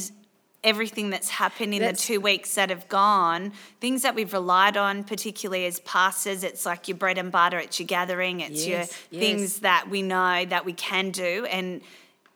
everything 0.64 1.10
that's 1.10 1.28
happened 1.28 1.74
in 1.74 1.80
That's- 1.80 2.00
the 2.06 2.14
two 2.14 2.20
weeks 2.20 2.54
that 2.54 2.70
have 2.70 2.88
gone, 2.88 3.52
things 3.80 4.00
that 4.02 4.14
we've 4.14 4.32
relied 4.32 4.76
on, 4.76 5.04
particularly 5.04 5.66
as 5.66 5.80
pastors, 5.80 6.42
it's 6.42 6.64
like 6.64 6.88
your 6.88 6.96
bread 6.96 7.18
and 7.18 7.30
butter, 7.30 7.58
it's 7.58 7.78
your 7.78 7.86
gathering, 7.86 8.40
it's 8.40 8.66
Yes, 8.66 8.68
your 8.68 8.78
yes. 8.78 8.90
things 9.24 9.58
that 9.60 9.88
we 9.90 10.00
know 10.02 10.44
that 10.46 10.64
we 10.64 10.72
can 10.72 11.10
do. 11.10 11.44
And 11.56 11.82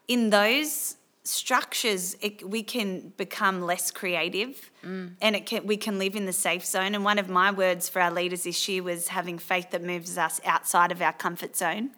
in 0.06 0.30
those 0.30 0.96
structures, 1.24 2.16
it, 2.20 2.46
we 2.48 2.62
can 2.62 3.12
become 3.16 3.62
less 3.62 3.90
creative 3.90 4.70
Mm. 4.84 5.12
and 5.20 5.36
it 5.36 5.44
can, 5.44 5.66
we 5.66 5.76
can 5.76 5.98
live 5.98 6.14
in 6.16 6.24
the 6.26 6.32
safe 6.32 6.64
zone. 6.64 6.94
And 6.94 7.04
one 7.04 7.18
of 7.18 7.28
my 7.28 7.50
words 7.50 7.88
for 7.88 8.00
our 8.00 8.10
leaders 8.10 8.44
this 8.44 8.66
year 8.68 8.82
was 8.82 9.08
having 9.08 9.38
faith 9.38 9.70
that 9.72 9.82
moves 9.82 10.16
us 10.16 10.40
outside 10.44 10.90
of 10.92 11.02
our 11.02 11.12
comfort 11.12 11.54
zone. 11.56 11.90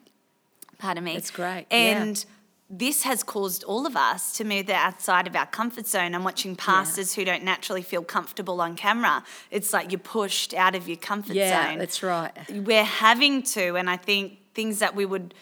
Pardon 0.82 1.04
me. 1.04 1.14
That's 1.14 1.30
great, 1.30 1.66
yeah. 1.70 2.02
And 2.02 2.24
this 2.68 3.04
has 3.04 3.22
caused 3.22 3.62
all 3.62 3.86
of 3.86 3.96
us 3.96 4.36
to 4.38 4.44
move 4.44 4.68
outside 4.68 5.28
of 5.28 5.36
our 5.36 5.46
comfort 5.46 5.86
zone. 5.86 6.12
I'm 6.12 6.24
watching 6.24 6.56
pastors 6.56 7.14
who 7.14 7.24
don't 7.24 7.44
naturally 7.44 7.82
feel 7.82 8.02
comfortable 8.02 8.60
on 8.60 8.74
camera. 8.74 9.22
It's 9.52 9.72
like 9.72 9.92
you're 9.92 10.00
pushed 10.00 10.54
out 10.54 10.74
of 10.74 10.88
your 10.88 10.96
comfort 10.96 11.36
Yeah, 11.36 11.68
zone. 11.68 11.78
that's 11.78 12.02
right. 12.02 12.32
We're 12.50 12.82
having 12.82 13.44
to, 13.54 13.76
and 13.76 13.88
I 13.88 13.96
think 13.96 14.38
things 14.54 14.80
that 14.80 14.96
we 14.96 15.06
would 15.06 15.34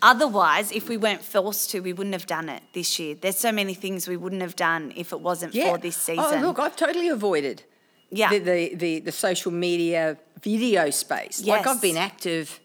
otherwise, 0.00 0.70
if 0.70 0.88
we 0.88 0.96
weren't 0.96 1.24
forced 1.24 1.70
to, 1.70 1.80
we 1.80 1.92
wouldn't 1.92 2.14
have 2.14 2.26
done 2.26 2.48
it 2.48 2.62
this 2.72 2.96
year. 3.00 3.16
There's 3.20 3.38
so 3.38 3.50
many 3.50 3.74
things 3.74 4.06
we 4.06 4.16
wouldn't 4.16 4.42
have 4.42 4.54
done 4.54 4.92
if 4.94 5.12
it 5.12 5.20
wasn't 5.20 5.54
for 5.54 5.76
this 5.76 5.96
oh, 5.96 6.14
season. 6.14 6.44
Oh, 6.44 6.46
look, 6.46 6.60
I've 6.60 6.76
totally 6.76 7.08
avoided 7.08 7.64
yeah. 8.10 8.30
the, 8.30 8.38
the, 8.38 8.74
the, 8.76 9.00
the 9.00 9.12
social 9.12 9.50
media 9.50 10.18
video 10.40 10.90
space. 10.90 11.44
Like 11.44 11.66
I've 11.66 11.82
been 11.82 11.96
active 11.96 12.60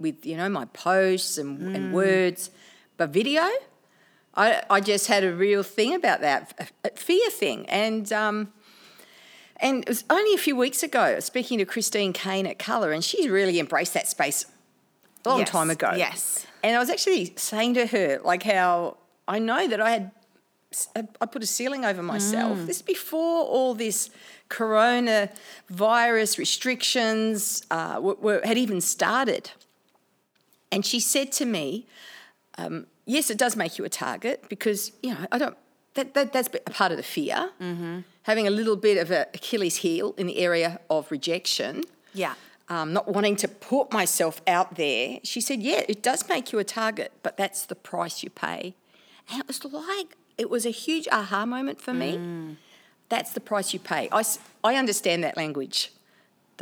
with, 0.00 0.24
you 0.26 0.36
know, 0.36 0.48
my 0.48 0.64
posts 0.66 1.38
and, 1.38 1.58
Mm. 1.58 1.74
and 1.74 1.94
words, 1.94 2.50
but 2.96 3.10
video, 3.10 3.48
I, 4.34 4.62
I 4.70 4.80
just 4.80 5.06
had 5.06 5.22
a 5.24 5.32
real 5.32 5.62
thing 5.62 5.94
about 5.94 6.20
that, 6.22 6.70
a, 6.84 6.90
fear 6.90 7.30
thing. 7.30 7.68
And, 7.68 8.12
um, 8.12 8.52
and 9.56 9.82
it 9.82 9.88
was 9.88 10.04
only 10.08 10.34
a 10.34 10.38
few 10.38 10.56
weeks 10.56 10.82
ago, 10.82 11.20
speaking 11.20 11.58
to 11.58 11.64
Christine 11.64 12.12
Caine 12.12 12.46
at 12.46 12.58
Colour, 12.58 12.92
and 12.92 13.04
she's 13.04 13.28
really 13.28 13.58
embraced 13.60 13.92
that 13.94 14.08
space 14.08 14.46
a 15.24 15.28
long 15.28 15.40
Yes, 15.40 15.50
time 15.50 15.70
ago. 15.70 15.92
yes. 15.96 16.46
And 16.62 16.76
I 16.76 16.78
was 16.78 16.88
actually 16.90 17.32
saying 17.36 17.74
to 17.74 17.86
her, 17.86 18.20
like, 18.24 18.42
how 18.42 18.96
I 19.28 19.38
know 19.38 19.66
that 19.68 19.80
I 19.80 19.90
had, 19.90 20.10
I 21.20 21.26
put 21.26 21.42
a 21.42 21.46
ceiling 21.46 21.84
over 21.84 22.02
myself. 22.02 22.56
Mm. 22.58 22.66
This 22.66 22.76
is 22.76 22.82
before 22.82 23.44
all 23.44 23.74
this 23.74 24.08
coronavirus 24.48 26.38
restrictions 26.38 27.64
uh, 27.70 27.98
were, 28.00 28.14
were, 28.14 28.40
had 28.44 28.56
even 28.58 28.80
started. 28.80 29.50
And 30.72 30.84
she 30.84 31.00
said 31.00 31.32
to 31.32 31.44
me, 31.44 31.86
um, 32.58 32.86
yes, 33.06 33.30
it 33.30 33.38
does 33.38 33.56
make 33.56 33.78
you 33.78 33.84
a 33.84 33.88
target 33.88 34.44
because, 34.48 34.92
you 35.02 35.10
know, 35.10 35.26
I 35.32 35.38
don't, 35.38 35.56
that, 35.94 36.14
that, 36.14 36.32
that's 36.32 36.48
a 36.48 36.70
part 36.70 36.92
of 36.92 36.96
the 36.96 37.02
fear. 37.02 37.50
Mm-hmm. 37.60 38.00
Having 38.24 38.46
a 38.46 38.50
little 38.50 38.76
bit 38.76 38.98
of 38.98 39.10
a 39.10 39.26
Achilles 39.34 39.76
heel 39.76 40.14
in 40.16 40.26
the 40.26 40.38
area 40.38 40.80
of 40.88 41.10
rejection 41.10 41.82
yeah. 42.14 42.34
um, 42.68 42.92
not 42.92 43.08
wanting 43.08 43.34
to 43.36 43.48
put 43.48 43.92
myself 43.92 44.40
out 44.46 44.76
there, 44.76 45.18
she 45.24 45.40
said, 45.40 45.62
Yeah, 45.62 45.82
it 45.88 46.02
does 46.02 46.28
make 46.28 46.52
you 46.52 46.58
a 46.58 46.64
target, 46.64 47.12
but 47.22 47.36
that's 47.36 47.66
the 47.66 47.74
price 47.74 48.22
you 48.22 48.30
pay. 48.30 48.74
And 49.30 49.40
it 49.40 49.46
was 49.46 49.64
like, 49.64 50.16
it 50.38 50.50
was 50.50 50.66
a 50.66 50.70
huge 50.70 51.08
aha 51.10 51.46
moment 51.46 51.80
for 51.80 51.94
me. 51.94 52.16
Mm. 52.16 52.56
That's 53.08 53.32
the 53.32 53.40
price 53.40 53.72
you 53.72 53.80
pay. 53.80 54.08
I, 54.12 54.22
I 54.62 54.76
understand 54.76 55.24
that 55.24 55.36
language 55.36 55.90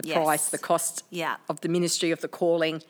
the 0.02 0.08
Yes. 0.08 0.16
price, 0.16 0.48
the 0.48 0.58
cost 0.58 1.02
Yeah. 1.10 1.36
of 1.48 1.60
the 1.60 1.68
ministry, 1.68 2.10
of 2.10 2.20
the 2.20 2.28
calling. 2.28 2.82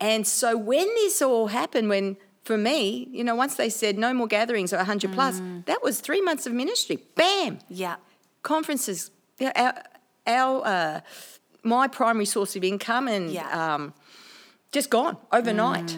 And 0.00 0.26
so 0.26 0.56
when 0.56 0.86
this 0.96 1.22
all 1.22 1.46
happened, 1.48 1.88
when 1.88 2.16
for 2.44 2.58
me, 2.58 3.08
you 3.10 3.24
know, 3.24 3.34
once 3.34 3.54
they 3.56 3.70
said 3.70 3.96
no 3.98 4.12
more 4.12 4.26
gatherings 4.26 4.72
of 4.72 4.78
100 4.78 5.12
plus, 5.12 5.40
Mm. 5.40 5.64
that 5.66 5.82
was 5.82 6.00
three 6.00 6.20
months 6.20 6.46
of 6.46 6.52
ministry. 6.52 6.98
Bam! 7.14 7.58
Yeah. 7.68 7.96
conferences, 8.42 9.10
our, 9.56 9.74
our 10.26 10.66
uh, 10.66 11.00
my 11.62 11.88
primary 11.88 12.26
source 12.26 12.54
of 12.56 12.62
income, 12.64 13.08
and 13.08 13.30
Yeah. 13.30 13.74
um, 13.74 13.94
just 14.72 14.90
gone 14.90 15.16
overnight. 15.32 15.96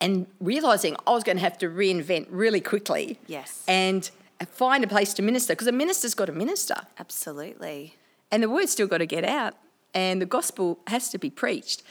And 0.00 0.26
realizing 0.40 0.96
I 1.06 1.10
was 1.12 1.24
going 1.24 1.36
to 1.36 1.42
have 1.42 1.58
to 1.58 1.66
reinvent 1.68 2.26
really 2.30 2.60
quickly. 2.60 3.18
Yes. 3.26 3.62
And 3.68 4.08
find 4.50 4.82
a 4.84 4.86
place 4.88 5.14
to 5.14 5.22
minister 5.22 5.52
because 5.54 5.66
a 5.68 5.72
minister's 5.72 6.14
got 6.14 6.26
to 6.26 6.32
minister, 6.32 6.74
Absolutely. 6.98 7.94
and 8.30 8.42
the 8.42 8.48
word's 8.48 8.72
still 8.72 8.86
got 8.88 8.98
to 8.98 9.06
get 9.06 9.24
out, 9.24 9.54
and 9.94 10.20
the 10.22 10.26
gospel 10.26 10.78
has 10.88 11.08
to 11.10 11.18
be 11.18 11.30
preached. 11.30 11.82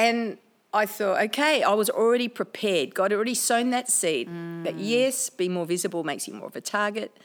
And 0.00 0.38
I 0.72 0.86
thought, 0.86 1.20
okay, 1.24 1.62
I 1.62 1.74
was 1.74 1.90
already 1.90 2.28
prepared. 2.28 2.94
God 2.94 3.10
had 3.10 3.16
already 3.16 3.34
sown 3.34 3.70
that 3.70 3.90
seed 3.90 4.28
mm. 4.28 4.64
that 4.64 4.78
yes, 4.78 5.28
be 5.28 5.48
more 5.48 5.66
visible 5.66 6.04
makes 6.04 6.26
you 6.26 6.34
more 6.34 6.46
of 6.46 6.56
a 6.56 6.60
target. 6.60 7.16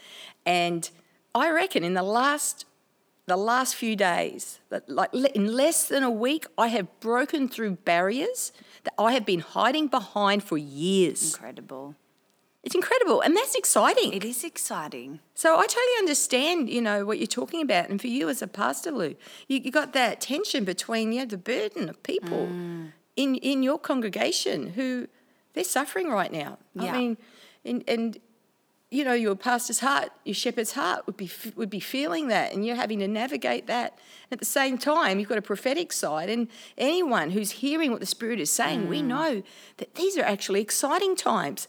And 0.46 0.90
I 1.34 1.50
reckon 1.52 1.84
in 1.84 1.94
the 1.94 2.04
last 2.04 2.66
the 3.28 3.38
last 3.38 3.76
few 3.76 3.96
days, 3.96 4.60
that 4.70 4.88
like 4.88 5.14
in 5.14 5.54
less 5.54 5.88
than 5.88 6.04
a 6.04 6.12
week, 6.12 6.46
I 6.58 6.68
have 6.68 6.88
broken 7.00 7.48
through 7.48 7.72
barriers 7.84 8.52
that 8.84 8.94
I 9.00 9.14
have 9.14 9.26
been 9.26 9.40
hiding 9.40 9.88
behind 9.88 10.44
for 10.44 10.58
years. 10.58 11.34
Incredible. 11.34 11.96
It's 12.66 12.74
incredible, 12.74 13.22
and 13.22 13.38
that's 13.38 13.54
exciting. 13.54 14.12
It 14.12 14.26
is 14.26 14.44
exciting. 14.44 15.20
So 15.36 15.56
I 15.60 15.68
totally 15.68 15.98
understand, 16.00 16.68
you 16.68 16.82
know, 16.82 17.06
what 17.06 17.20
you're 17.20 17.28
talking 17.28 17.62
about. 17.62 17.90
And 17.90 18.02
for 18.02 18.08
you 18.08 18.28
as 18.28 18.42
a 18.42 18.48
pastor, 18.48 18.92
Lou, 18.92 19.16
you, 19.48 19.60
you 19.60 19.72
got 19.72 19.94
that 19.94 20.20
tension 20.20 20.64
between, 20.66 21.14
you 21.14 21.20
know, 21.20 21.26
the 21.26 21.38
burden 21.38 21.90
of 21.90 22.02
people 22.02 22.48
Mm. 22.48 22.92
in, 23.16 23.36
in 23.36 23.62
your 23.62 23.78
congregation 23.78 24.72
who 24.72 25.08
they're 25.54 25.64
suffering 25.64 26.10
right 26.10 26.32
now. 26.32 26.58
Yeah. 26.74 26.92
I 26.92 26.98
mean, 26.98 27.18
and, 27.64 27.84
and 27.88 28.18
you 28.90 29.04
know, 29.04 29.14
your 29.14 29.36
pastor's 29.36 29.80
heart, 29.80 30.10
your 30.24 30.34
shepherd's 30.36 30.72
heart 30.74 31.06
would 31.06 31.18
be 31.18 31.30
would 31.56 31.70
be 31.70 31.80
feeling 31.80 32.30
that, 32.30 32.52
and 32.54 32.66
you're 32.66 32.76
having 32.76 33.00
to 33.00 33.08
navigate 33.08 33.68
that. 33.68 33.98
At 34.32 34.40
the 34.40 34.46
same 34.46 34.78
time, 34.78 35.20
you've 35.20 35.30
got 35.30 35.38
a 35.38 35.42
prophetic 35.54 35.94
side, 35.94 36.30
and 36.30 36.48
anyone 36.78 37.32
who's 37.32 37.52
hearing 37.52 37.92
what 37.92 38.00
the 38.00 38.06
Spirit 38.06 38.40
is 38.40 38.52
saying, 38.52 38.88
we 38.90 39.02
know 39.02 39.44
that 39.78 39.96
these 39.96 40.18
are 40.18 40.24
actually 40.24 40.62
exciting 40.62 41.16
times. 41.16 41.68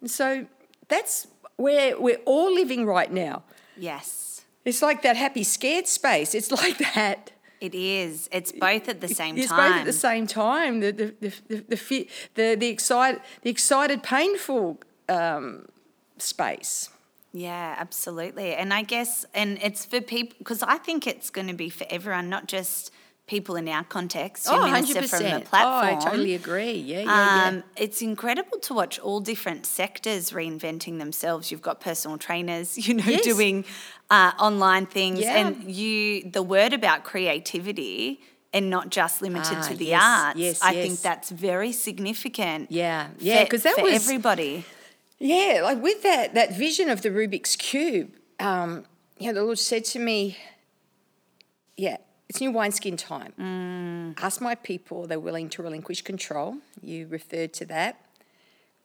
And 0.00 0.10
so 0.10 0.46
that's 0.88 1.26
where 1.56 2.00
we're 2.00 2.20
all 2.24 2.52
living 2.52 2.86
right 2.86 3.12
now. 3.12 3.42
Yes. 3.76 4.44
It's 4.64 4.82
like 4.82 5.02
that 5.02 5.16
happy 5.16 5.44
scared 5.44 5.86
space. 5.86 6.34
It's 6.34 6.50
like 6.62 6.78
that. 6.94 7.32
It 7.60 7.74
is. 7.74 8.28
It's 8.30 8.52
both 8.52 8.88
at 8.88 9.00
the 9.00 9.08
same 9.08 9.36
it's 9.36 9.48
time. 9.48 9.60
It's 9.60 9.70
both 9.70 9.80
at 9.80 9.86
the 9.86 9.92
same 9.92 10.26
time. 10.26 10.80
The 10.80 10.92
the 10.92 11.14
the 11.20 11.34
the 11.48 11.64
the, 11.68 12.08
the, 12.34 12.54
the 12.54 12.68
excited 12.68 13.20
the 13.42 13.50
excited 13.50 14.02
painful 14.02 14.78
um, 15.08 15.66
space. 16.18 16.90
Yeah, 17.32 17.74
absolutely. 17.78 18.54
And 18.54 18.72
I 18.72 18.82
guess, 18.82 19.26
and 19.34 19.58
it's 19.60 19.84
for 19.84 20.00
people, 20.00 20.36
because 20.38 20.62
I 20.62 20.78
think 20.78 21.06
it's 21.06 21.30
going 21.30 21.48
to 21.48 21.54
be 21.54 21.68
for 21.68 21.86
everyone, 21.90 22.30
not 22.30 22.48
just 22.48 22.90
people 23.28 23.54
in 23.56 23.68
our 23.68 23.84
context 23.84 24.48
who 24.48 24.54
Oh, 24.56 24.64
minister 24.70 25.00
100%. 25.02 25.08
from 25.10 25.22
the 25.22 25.36
Oh, 25.36 25.40
platform. 25.42 25.96
I 25.98 26.04
totally 26.10 26.34
agree. 26.34 26.72
Yeah, 26.72 27.00
yeah, 27.02 27.44
Um, 27.48 27.62
it's 27.76 28.02
incredible 28.02 28.58
to 28.60 28.74
watch 28.74 28.98
all 28.98 29.20
different 29.20 29.66
sectors 29.66 30.30
reinventing 30.32 30.98
themselves. 30.98 31.50
You've 31.52 31.62
got 31.62 31.80
personal 31.80 32.18
trainers, 32.18 32.76
you 32.88 32.94
know, 32.94 33.04
Yes. 33.06 33.22
doing 33.24 33.64
uh, 34.10 34.32
online 34.40 34.86
things, 34.86 35.20
Yeah. 35.20 35.36
and 35.38 35.70
you 35.70 36.28
the 36.30 36.42
word 36.42 36.72
about 36.72 37.04
creativity 37.04 38.20
and 38.54 38.70
not 38.70 38.88
just 38.88 39.20
limited 39.20 39.58
Ah, 39.58 39.68
to 39.68 39.74
the 39.76 39.84
yes, 39.84 40.02
arts. 40.02 40.38
yes, 40.40 40.62
I 40.62 40.70
yes. 40.72 40.86
think 40.86 41.00
that's 41.02 41.28
very 41.30 41.70
significant. 41.72 42.70
Yeah, 42.72 43.08
yeah, 43.18 43.44
'cause 43.44 43.62
that 43.64 43.80
was- 43.82 43.92
everybody. 43.92 44.64
Yeah, 45.18 45.60
like 45.62 45.82
with 45.82 46.02
that 46.02 46.32
that 46.34 46.56
vision 46.56 46.88
of 46.88 47.02
the 47.02 47.10
Rubik's 47.10 47.54
cube, 47.56 48.08
um, 48.40 48.86
you 49.18 49.26
know, 49.26 49.34
the 49.34 49.44
Lord 49.44 49.58
said 49.58 49.84
to 49.86 49.98
me, 49.98 50.38
"Yeah, 51.76 51.98
it's 52.28 52.40
new 52.40 52.50
wineskin 52.50 52.96
time. 52.96 53.32
Ask 54.18 54.40
my 54.40 54.54
people; 54.54 55.06
they're 55.06 55.20
willing 55.20 55.48
to 55.50 55.62
relinquish 55.62 56.02
control." 56.02 56.58
You 56.82 57.06
referred 57.08 57.52
to 57.54 57.64
that, 57.66 58.00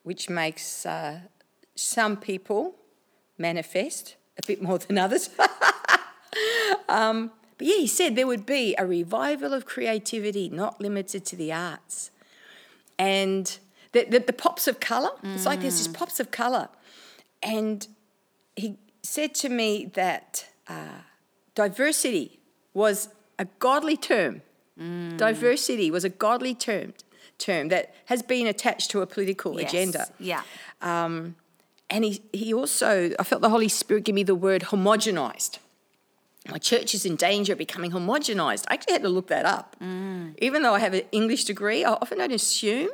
which 0.04 0.30
makes 0.30 0.86
uh, 0.86 1.22
some 1.76 2.18
people 2.18 2.76
manifest 3.38 4.16
a 4.38 4.46
bit 4.46 4.62
more 4.62 4.78
than 4.78 4.98
others. 4.98 5.30
um, 6.90 7.32
but 7.58 7.68
yeah, 7.68 7.78
he 7.78 7.88
said 7.88 8.16
there 8.16 8.28
would 8.28 8.46
be 8.46 8.76
a 8.78 8.86
revival 8.86 9.54
of 9.54 9.66
creativity, 9.66 10.50
not 10.50 10.82
limited 10.82 11.26
to 11.26 11.36
the 11.36 11.52
arts 11.52 12.12
and 12.98 13.60
the, 13.92 14.06
the, 14.06 14.20
the 14.20 14.34
pops 14.34 14.68
of 14.68 14.80
colour. 14.80 15.12
It's 15.24 15.46
like 15.46 15.62
there's 15.62 15.78
just 15.78 15.94
pops 15.94 16.20
of 16.20 16.32
colour. 16.32 16.70
And 17.42 17.88
he 18.56 18.78
said 19.02 19.36
to 19.36 19.50
me 19.50 19.92
that 19.94 20.48
uh, 20.68 21.02
diversity 21.56 22.40
was 22.74 23.10
a 23.44 23.48
godly 23.60 23.98
term. 23.98 24.42
Diversity 25.18 25.92
was 25.92 26.04
a 26.04 26.10
godly 26.10 26.56
term, 26.56 26.94
term 27.38 27.70
that 27.70 27.94
has 28.06 28.22
been 28.24 28.48
attached 28.48 28.90
to 28.92 29.02
a 29.02 29.08
political 29.16 29.52
Yes. 29.60 29.70
agenda. 29.70 30.08
Yeah. 30.20 30.42
Um, 30.82 31.36
and 31.90 32.04
he, 32.04 32.22
he 32.34 32.54
also, 32.54 33.12
I 33.20 33.24
felt 33.24 33.42
the 33.42 33.50
Holy 33.58 33.70
Spirit 33.70 34.04
give 34.04 34.16
me 34.16 34.24
the 34.24 34.40
word 34.48 34.62
homogenized. 34.74 35.60
My 36.50 36.58
church 36.58 36.94
is 36.98 37.06
in 37.06 37.16
danger 37.16 37.54
of 37.54 37.60
becoming 37.60 37.92
homogenized. 37.92 38.64
I 38.68 38.74
actually 38.74 38.94
had 38.94 39.04
to 39.04 39.10
look 39.18 39.28
that 39.28 39.46
up. 39.46 39.76
Even 40.48 40.64
though 40.64 40.74
I 40.74 40.80
have 40.80 40.94
an 40.94 41.04
English 41.12 41.44
degree, 41.46 41.86
I 41.86 41.92
often 41.94 42.18
don't 42.18 42.34
assume 42.34 42.90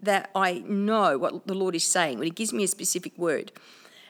that 0.00 0.30
I 0.34 0.62
know 0.66 1.18
what 1.18 1.46
the 1.46 1.54
Lord 1.54 1.74
is 1.74 1.84
saying 1.84 2.18
when 2.18 2.26
He 2.26 2.30
gives 2.30 2.52
me 2.52 2.62
a 2.64 2.68
specific 2.68 3.12
word. 3.18 3.52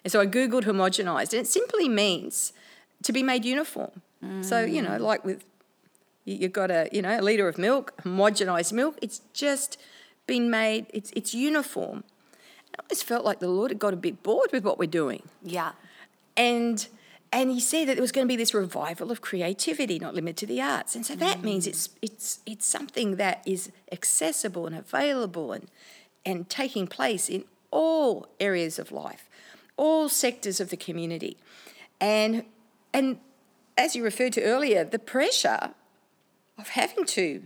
And 0.05 0.13
so 0.13 0.21
I 0.21 0.27
Googled 0.27 0.65
homogenized, 0.65 1.33
and 1.33 1.41
it 1.41 1.47
simply 1.47 1.89
means 1.89 2.53
to 3.03 3.13
be 3.13 3.23
made 3.23 3.45
uniform. 3.45 3.95
So, 4.43 4.57
you 4.65 4.81
know, 4.81 4.97
like 4.97 5.23
with 5.25 5.45
you've 6.25 6.53
got 6.53 6.71
a 6.71 6.89
you 6.93 7.03
know 7.03 7.19
a 7.19 7.23
liter 7.23 7.49
of 7.49 7.59
milk, 7.59 7.95
homogenized 8.03 8.73
milk. 8.73 8.99
It's 9.03 9.21
just 9.33 9.79
been 10.27 10.51
made. 10.51 10.87
It's 10.91 11.11
it's 11.15 11.35
uniform. 11.35 12.05
I 12.79 12.83
always 12.83 13.03
felt 13.03 13.25
like 13.25 13.39
the 13.39 13.49
Lord 13.49 13.71
had 13.71 13.79
got 13.79 13.95
a 13.95 13.97
bit 13.97 14.23
bored 14.23 14.51
with 14.53 14.65
what 14.65 14.79
we're 14.79 14.87
doing, 14.87 15.23
Yeah. 15.43 15.73
and 16.37 16.87
and 17.33 17.51
He 17.51 17.61
said 17.61 17.89
that 17.89 17.95
there 17.95 18.03
was 18.03 18.13
going 18.13 18.27
to 18.27 18.33
be 18.33 18.37
this 18.37 18.55
revival 18.55 19.11
of 19.11 19.21
creativity, 19.21 19.99
not 19.99 20.15
limited 20.15 20.37
to 20.39 20.47
the 20.47 20.61
arts. 20.61 20.95
And 20.95 21.05
so 21.05 21.15
that 21.17 21.39
mm. 21.39 21.45
means 21.45 21.67
it's 21.67 21.91
it's 22.03 22.41
it's 22.47 22.67
something 22.67 23.17
that 23.17 23.43
is 23.47 23.71
accessible 23.93 24.67
and 24.67 24.77
available 24.77 25.53
and 25.53 25.69
and 26.27 26.49
taking 26.49 26.87
place 26.87 27.29
in 27.29 27.45
all 27.71 28.29
areas 28.41 28.79
of 28.79 28.91
life, 28.93 29.29
all 29.77 30.09
sectors 30.09 30.61
of 30.61 30.71
the 30.71 30.77
community, 30.77 31.37
and 32.01 32.45
and 32.93 33.19
as 33.77 33.97
you 33.97 34.05
referred 34.05 34.33
to 34.33 34.43
earlier, 34.43 34.85
the 34.85 34.99
pressure 34.99 35.75
of 36.59 36.69
having 36.69 37.05
to 37.07 37.43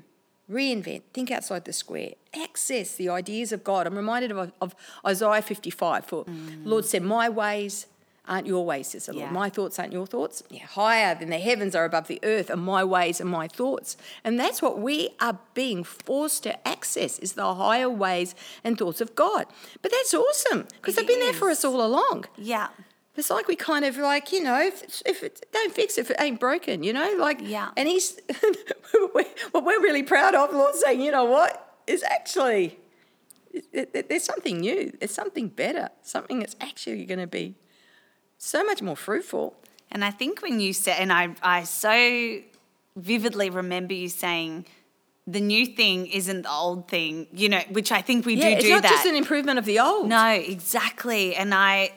reinvent, 0.50 1.02
think 1.12 1.30
outside 1.30 1.64
the 1.64 1.72
square, 1.72 2.12
access 2.34 2.96
the 2.96 3.08
ideas 3.08 3.52
of 3.52 3.64
God. 3.64 3.86
I'm 3.86 3.96
reminded 3.96 4.32
of, 4.32 4.52
of 4.60 4.74
Isaiah 5.06 5.42
55 5.42 6.06
for 6.06 6.24
mm. 6.24 6.64
Lord 6.64 6.84
said, 6.84 7.02
My 7.02 7.28
ways 7.28 7.86
aren't 8.28 8.46
your 8.46 8.64
ways, 8.64 8.88
says 8.88 9.06
the 9.06 9.12
Lord. 9.14 9.24
Yeah. 9.24 9.30
My 9.30 9.48
thoughts 9.48 9.78
aren't 9.78 9.92
your 9.92 10.06
thoughts. 10.06 10.42
Yeah, 10.50 10.66
higher 10.66 11.14
than 11.14 11.30
the 11.30 11.38
heavens 11.38 11.74
are 11.74 11.84
above 11.84 12.08
the 12.08 12.20
earth, 12.22 12.50
and 12.50 12.62
my 12.62 12.84
ways 12.84 13.20
and 13.20 13.28
my 13.28 13.48
thoughts. 13.48 13.96
And 14.22 14.38
that's 14.38 14.60
what 14.60 14.78
we 14.78 15.10
are 15.20 15.38
being 15.54 15.82
forced 15.82 16.42
to 16.42 16.68
access 16.68 17.18
is 17.18 17.32
the 17.32 17.54
higher 17.54 17.88
ways 17.88 18.34
and 18.62 18.78
thoughts 18.78 19.00
of 19.00 19.14
God. 19.14 19.46
But 19.82 19.90
that's 19.90 20.12
awesome 20.14 20.66
because 20.76 20.96
they've 20.96 21.06
been 21.06 21.20
there 21.20 21.32
for 21.32 21.50
us 21.50 21.64
all 21.64 21.84
along. 21.84 22.26
Yeah. 22.36 22.68
It's 23.18 23.30
like 23.30 23.48
we 23.48 23.56
kind 23.56 23.84
of 23.84 23.96
like, 23.96 24.32
you 24.32 24.42
know, 24.42 24.60
if, 24.60 24.76
it's- 24.82 25.02
if 25.04 25.22
it, 25.22 25.44
don't 25.52 25.72
fix 25.72 25.98
it 25.98 26.02
if 26.02 26.10
it 26.12 26.16
ain't 26.20 26.38
broken, 26.40 26.82
you 26.82 26.92
know, 26.92 27.14
like, 27.18 27.40
Yeah. 27.42 27.70
And 27.76 27.88
he's, 27.88 28.18
what 29.52 29.64
we're 29.64 29.80
really 29.80 30.02
proud 30.02 30.34
of, 30.34 30.52
Lord 30.52 30.74
saying, 30.74 31.00
you 31.00 31.10
know 31.10 31.24
what, 31.24 31.76
is 31.86 32.02
actually, 32.04 32.78
there's 33.72 34.24
something 34.24 34.58
new, 34.60 34.92
there's 34.98 35.10
something 35.14 35.48
better, 35.48 35.88
something 36.02 36.38
that's 36.40 36.56
actually 36.60 37.04
going 37.04 37.20
to 37.20 37.26
be 37.26 37.54
so 38.38 38.62
much 38.64 38.82
more 38.82 38.96
fruitful. 38.96 39.56
And 39.90 40.04
I 40.04 40.10
think 40.10 40.42
when 40.42 40.60
you 40.60 40.72
said, 40.72 40.96
and 41.00 41.12
I, 41.12 41.34
I 41.42 41.64
so 41.64 42.38
vividly 42.96 43.50
remember 43.50 43.94
you 43.94 44.08
saying, 44.08 44.66
the 45.26 45.40
new 45.40 45.66
thing 45.66 46.06
isn't 46.06 46.42
the 46.42 46.50
old 46.50 46.88
thing, 46.88 47.26
you 47.32 47.48
know, 47.50 47.60
which 47.70 47.92
I 47.92 48.00
think 48.00 48.24
we 48.24 48.34
yeah, 48.34 48.50
do 48.50 48.56
it's 48.56 48.64
do 48.64 48.70
not 48.70 48.82
that. 48.82 48.90
just 48.92 49.06
an 49.06 49.14
improvement 49.14 49.58
of 49.58 49.64
the 49.66 49.78
old. 49.80 50.08
No, 50.08 50.30
exactly. 50.30 51.34
And 51.34 51.54
I 51.54 51.90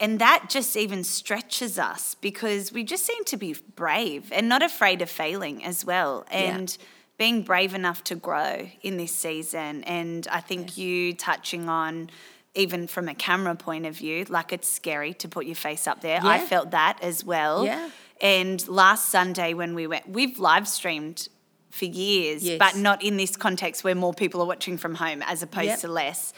and 0.00 0.18
that 0.18 0.46
just 0.48 0.76
even 0.76 1.04
stretches 1.04 1.78
us 1.78 2.16
because 2.20 2.72
we 2.72 2.82
just 2.84 3.04
seem 3.04 3.24
to 3.26 3.36
be 3.36 3.54
brave 3.76 4.30
and 4.32 4.48
not 4.48 4.62
afraid 4.62 5.02
of 5.02 5.08
failing 5.10 5.64
as 5.64 5.84
well. 5.84 6.26
Yeah. 6.30 6.56
And 6.56 6.76
being 7.16 7.42
brave 7.42 7.74
enough 7.74 8.02
to 8.04 8.16
grow 8.16 8.68
in 8.82 8.96
this 8.96 9.12
season. 9.12 9.84
And 9.84 10.26
I 10.32 10.40
think 10.40 10.76
you 10.76 11.14
touching 11.14 11.68
on 11.68 12.10
even 12.56 12.86
from 12.88 13.08
a 13.08 13.14
camera 13.14 13.54
point 13.54 13.86
of 13.86 13.96
view, 13.96 14.24
like 14.28 14.52
it's 14.52 14.68
scary 14.68 15.14
to 15.14 15.28
put 15.28 15.46
your 15.46 15.54
face 15.54 15.86
up 15.86 16.00
there. 16.00 16.20
I 16.22 16.38
felt 16.40 16.72
that 16.72 16.98
as 17.02 17.24
well. 17.24 17.64
Yeah. 17.64 17.88
And 18.20 18.66
last 18.68 19.10
Sunday 19.10 19.54
when 19.54 19.74
we 19.74 19.86
went, 19.86 20.08
we've 20.08 20.38
live 20.38 20.66
streamed 20.68 21.28
for 21.70 21.84
years, 21.84 22.44
Yes. 22.44 22.58
but 22.58 22.76
not 22.76 23.02
in 23.02 23.16
this 23.16 23.36
context 23.36 23.82
where 23.84 23.94
more 23.96 24.14
people 24.14 24.40
are 24.40 24.46
watching 24.46 24.76
from 24.76 24.94
home 24.96 25.22
as 25.22 25.42
opposed 25.42 25.66
Yep. 25.66 25.80
to 25.80 25.88
less. 25.88 26.32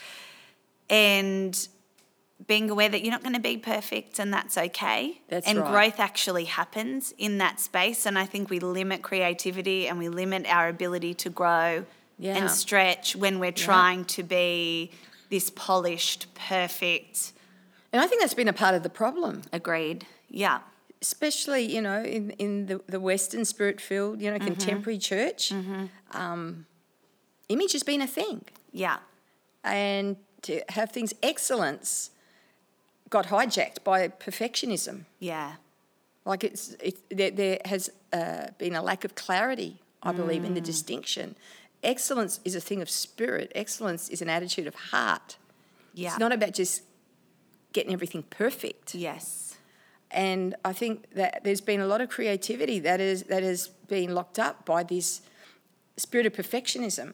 And 0.89 1.69
being 2.47 2.71
aware 2.71 2.89
that 2.89 3.03
you're 3.03 3.11
not 3.11 3.23
going 3.23 3.35
to 3.35 3.41
be 3.41 3.57
perfect 3.57 4.19
and 4.21 4.33
that's 4.33 4.57
okay. 4.57 5.21
That's 5.29 5.47
and 5.49 5.59
right. 5.59 5.71
growth 5.71 5.99
actually 6.01 6.45
happens 6.45 7.13
in 7.19 7.39
that 7.39 7.59
space. 7.61 8.07
And 8.07 8.17
I 8.19 8.25
think 8.25 8.51
we 8.51 8.61
limit 8.61 9.03
creativity 9.03 9.89
and 9.89 9.99
we 9.99 10.09
limit 10.09 10.47
our 10.49 10.69
ability 10.69 11.15
to 11.15 11.31
grow 11.31 11.85
Yeah. 12.19 12.37
and 12.37 12.51
stretch 12.51 13.17
when 13.17 13.41
we're 13.41 13.51
trying 13.53 14.05
to 14.17 14.23
be 14.23 14.93
this 15.29 15.51
polished, 15.51 16.27
perfect. 16.35 17.33
And 17.93 18.01
I 18.03 18.07
think 18.07 18.21
that's 18.21 18.35
been 18.35 18.47
a 18.49 18.53
part 18.53 18.75
of 18.77 18.83
the 18.85 18.91
problem. 18.91 19.43
Agreed. 19.53 20.07
Yeah. 20.29 20.61
especially 21.03 21.63
you 21.77 21.83
know 21.83 22.03
in, 22.03 22.31
in 22.45 22.67
the, 22.67 22.81
the 22.89 22.99
western 23.01 23.45
spirit 23.45 23.81
filled 23.81 24.21
you 24.23 24.31
know 24.31 24.39
Mm-hmm. 24.39 24.47
contemporary 24.55 24.99
church 24.99 25.53
um, 26.13 26.67
image 27.49 27.73
has 27.73 27.83
been 27.83 28.01
a 28.01 28.07
thing 28.07 28.39
Yeah. 28.73 28.99
and 29.65 30.17
to 30.47 30.53
have 30.71 30.89
things 30.97 31.13
excellence 31.23 32.11
got 33.11 33.27
hijacked 33.27 33.83
by 33.85 34.09
perfectionism 34.09 35.05
Yeah. 35.21 35.55
like 36.25 36.43
it's 36.45 36.71
it, 36.83 36.97
there, 37.11 37.31
there 37.31 37.59
has 37.65 37.91
uh, 38.13 38.49
been 38.59 38.75
a 38.75 38.83
lack 38.83 39.05
of 39.05 39.15
clarity 39.15 39.81
i 40.03 40.13
believe 40.13 40.45
in 40.45 40.55
the 40.55 40.61
Mm. 40.61 40.65
distinction 40.73 41.37
excellence 41.83 42.41
is 42.45 42.55
a 42.55 42.61
thing 42.61 42.81
of 42.83 42.89
spirit 42.91 43.53
excellence 43.55 44.09
is 44.09 44.21
an 44.23 44.29
attitude 44.29 44.67
of 44.67 44.75
heart 44.91 45.37
Yeah. 45.95 46.09
it's 46.11 46.19
not 46.19 46.33
about 46.33 46.53
just 46.55 46.83
getting 47.73 47.93
everything 47.93 48.23
perfect 48.25 48.95
yes. 48.95 49.57
and 50.11 50.55
I 50.65 50.73
think 50.73 50.95
that 51.15 51.43
there's 51.45 51.61
been 51.61 51.81
a 51.81 51.87
lot 51.87 52.01
of 52.01 52.09
creativity 52.09 52.79
that 52.89 53.01
is 53.01 53.25
that 53.25 53.43
has 53.43 53.69
been 53.89 54.15
locked 54.15 54.39
up 54.39 54.65
by 54.65 54.83
this 54.85 55.21
spirit 55.99 56.27
of 56.27 56.33
perfectionism. 56.33 57.13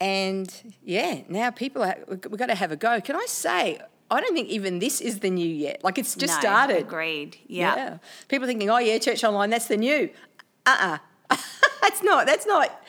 And 0.00 0.74
yeah, 0.84 1.22
now 1.28 1.50
people 1.50 1.82
are, 1.82 1.96
we've 2.08 2.20
got 2.38 2.46
to 2.46 2.54
have 2.54 2.70
a 2.72 2.76
go. 2.76 3.00
Can 3.00 3.16
I 3.16 3.26
say? 3.26 3.80
I 4.10 4.20
don't 4.20 4.34
think 4.34 4.48
even 4.48 4.78
this 4.78 5.00
is 5.00 5.20
the 5.20 5.30
new 5.30 5.48
yet. 5.48 5.84
Like 5.84 5.98
it's 5.98 6.14
just 6.14 6.34
No, 6.34 6.40
started. 6.40 6.78
Agreed. 6.78 7.36
Yeah. 7.46 7.98
People 8.28 8.46
thinking, 8.46 8.70
oh 8.70 8.78
yeah, 8.78 8.98
church 8.98 9.22
online, 9.24 9.50
that's 9.50 9.66
the 9.66 9.76
new. 9.76 10.10
Uh 10.66 10.98
uh 11.30 11.36
that's 11.82 12.02
not. 12.02 12.26
That's 12.26 12.46
not 12.46 12.82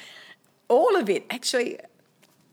all 0.70 0.96
of 0.96 1.10
it. 1.10 1.26
Actually, 1.30 1.78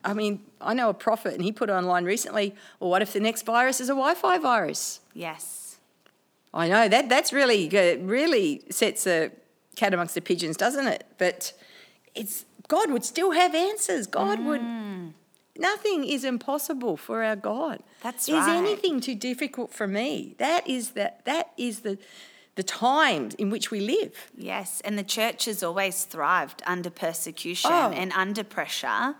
I 0.05 0.15
mean, 0.15 0.41
I 0.61 0.75
know 0.75 0.89
a 0.89 0.95
prophet, 0.95 1.35
and 1.35 1.43
he 1.45 1.53
put 1.53 1.71
online 1.71 2.05
recently. 2.05 2.55
Well, 2.81 2.91
what 2.91 3.03
if 3.03 3.13
the 3.13 3.21
next 3.21 3.47
virus 3.47 3.81
is 3.81 3.89
a 3.89 3.93
Wi-Fi 3.93 4.39
virus? 4.39 5.01
Yes. 5.15 5.79
I 6.53 6.69
know 6.69 6.89
that 6.89 7.09
that's 7.09 7.33
really 7.33 7.69
good. 7.69 8.09
Really 8.09 8.63
sets 8.71 9.07
a 9.07 9.31
cat 9.77 9.93
amongst 9.93 10.15
the 10.15 10.21
pigeons, 10.21 10.57
doesn't 10.57 10.87
it? 10.89 11.05
But 11.19 11.53
it's 12.15 12.47
God 12.67 12.91
would 12.91 13.05
still 13.05 13.33
have 13.33 13.55
answers. 13.55 14.07
God 14.07 14.45
would. 14.45 14.63
Nothing 15.59 16.05
is 16.05 16.25
impossible 16.25 16.97
for 16.97 17.23
our 17.23 17.37
God. 17.37 17.83
That's 18.03 18.29
is 18.29 18.35
right. 18.35 18.57
anything 18.57 19.01
too 19.01 19.15
difficult 19.15 19.73
for 19.73 19.87
me? 19.87 20.35
That 20.39 20.67
is 20.69 20.91
the 20.91 21.13
that 21.25 21.53
is 21.57 21.81
the 21.81 21.99
the 22.57 22.63
time 22.63 23.31
in 23.39 23.51
which 23.51 23.71
we 23.71 23.81
live. 23.81 24.31
Yes, 24.37 24.81
and 24.85 24.99
the 24.99 25.03
church 25.05 25.45
has 25.45 25.63
always 25.63 26.05
thrived 26.05 26.63
under 26.67 26.89
persecution 26.91 27.71
Oh. 27.73 27.91
and 27.95 28.13
under 28.13 28.45
pressure. 28.45 29.15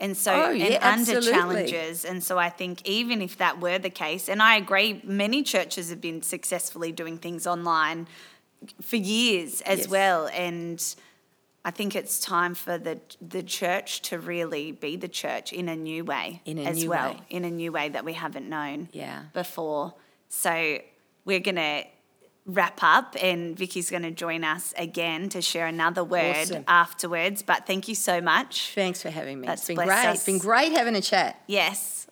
And 0.00 0.16
so, 0.16 0.32
Oh, 0.34 0.50
and 0.50 0.74
under 0.82 0.82
absolutely. 1.16 1.30
challenges. 1.32 2.04
And 2.04 2.22
so, 2.22 2.36
I 2.36 2.50
think 2.50 2.86
even 2.86 3.22
if 3.22 3.38
that 3.38 3.60
were 3.60 3.78
the 3.78 3.90
case, 3.90 4.28
and 4.28 4.42
I 4.42 4.56
agree, 4.56 5.00
many 5.04 5.42
churches 5.42 5.88
have 5.88 6.00
been 6.00 6.20
successfully 6.20 6.92
doing 6.92 7.16
things 7.16 7.46
online 7.46 8.06
for 8.82 8.96
years 8.96 9.60
as 9.62 9.80
Yes. 9.80 9.88
well. 9.88 10.26
And 10.34 10.82
I 11.66 11.70
think 11.70 11.96
it's 11.96 12.18
time 12.20 12.54
for 12.54 12.76
the 12.78 13.00
the 13.20 13.42
church 13.42 14.02
to 14.02 14.18
really 14.18 14.70
be 14.72 14.96
the 14.96 15.08
church 15.08 15.52
in 15.52 15.68
a 15.68 15.76
new 15.76 16.04
way 16.04 16.42
In 16.44 16.58
a 16.58 16.64
as 16.64 16.76
new 16.82 16.90
well, 16.90 17.12
way. 17.14 17.20
in 17.30 17.44
a 17.44 17.50
new 17.50 17.72
way 17.72 17.88
that 17.88 18.04
we 18.04 18.12
haven't 18.12 18.48
known 18.48 18.88
Yeah. 18.92 19.22
before. 19.32 19.94
So 20.28 20.78
we're 21.24 21.40
gonna 21.40 21.84
wrap 22.46 22.80
up, 22.82 23.16
and 23.22 23.56
Vicky's 23.56 23.88
gonna 23.90 24.10
join 24.10 24.44
us 24.44 24.74
again 24.76 25.30
to 25.30 25.40
share 25.40 25.66
another 25.66 26.04
word 26.04 26.36
Awesome. 26.42 26.64
afterwards. 26.68 27.42
But 27.42 27.66
thank 27.66 27.88
you 27.88 27.94
so 27.94 28.20
much. 28.20 28.72
Thanks 28.74 29.00
for 29.00 29.08
having 29.08 29.40
me. 29.40 29.46
That's 29.46 29.62
it's 29.62 29.68
been 29.68 29.76
great. 29.76 29.88
us. 30.04 30.16
It's 30.16 30.26
been 30.26 30.38
great 30.38 30.72
having 30.72 30.94
a 30.94 31.00
chat. 31.00 31.40
Yes, 31.46 32.03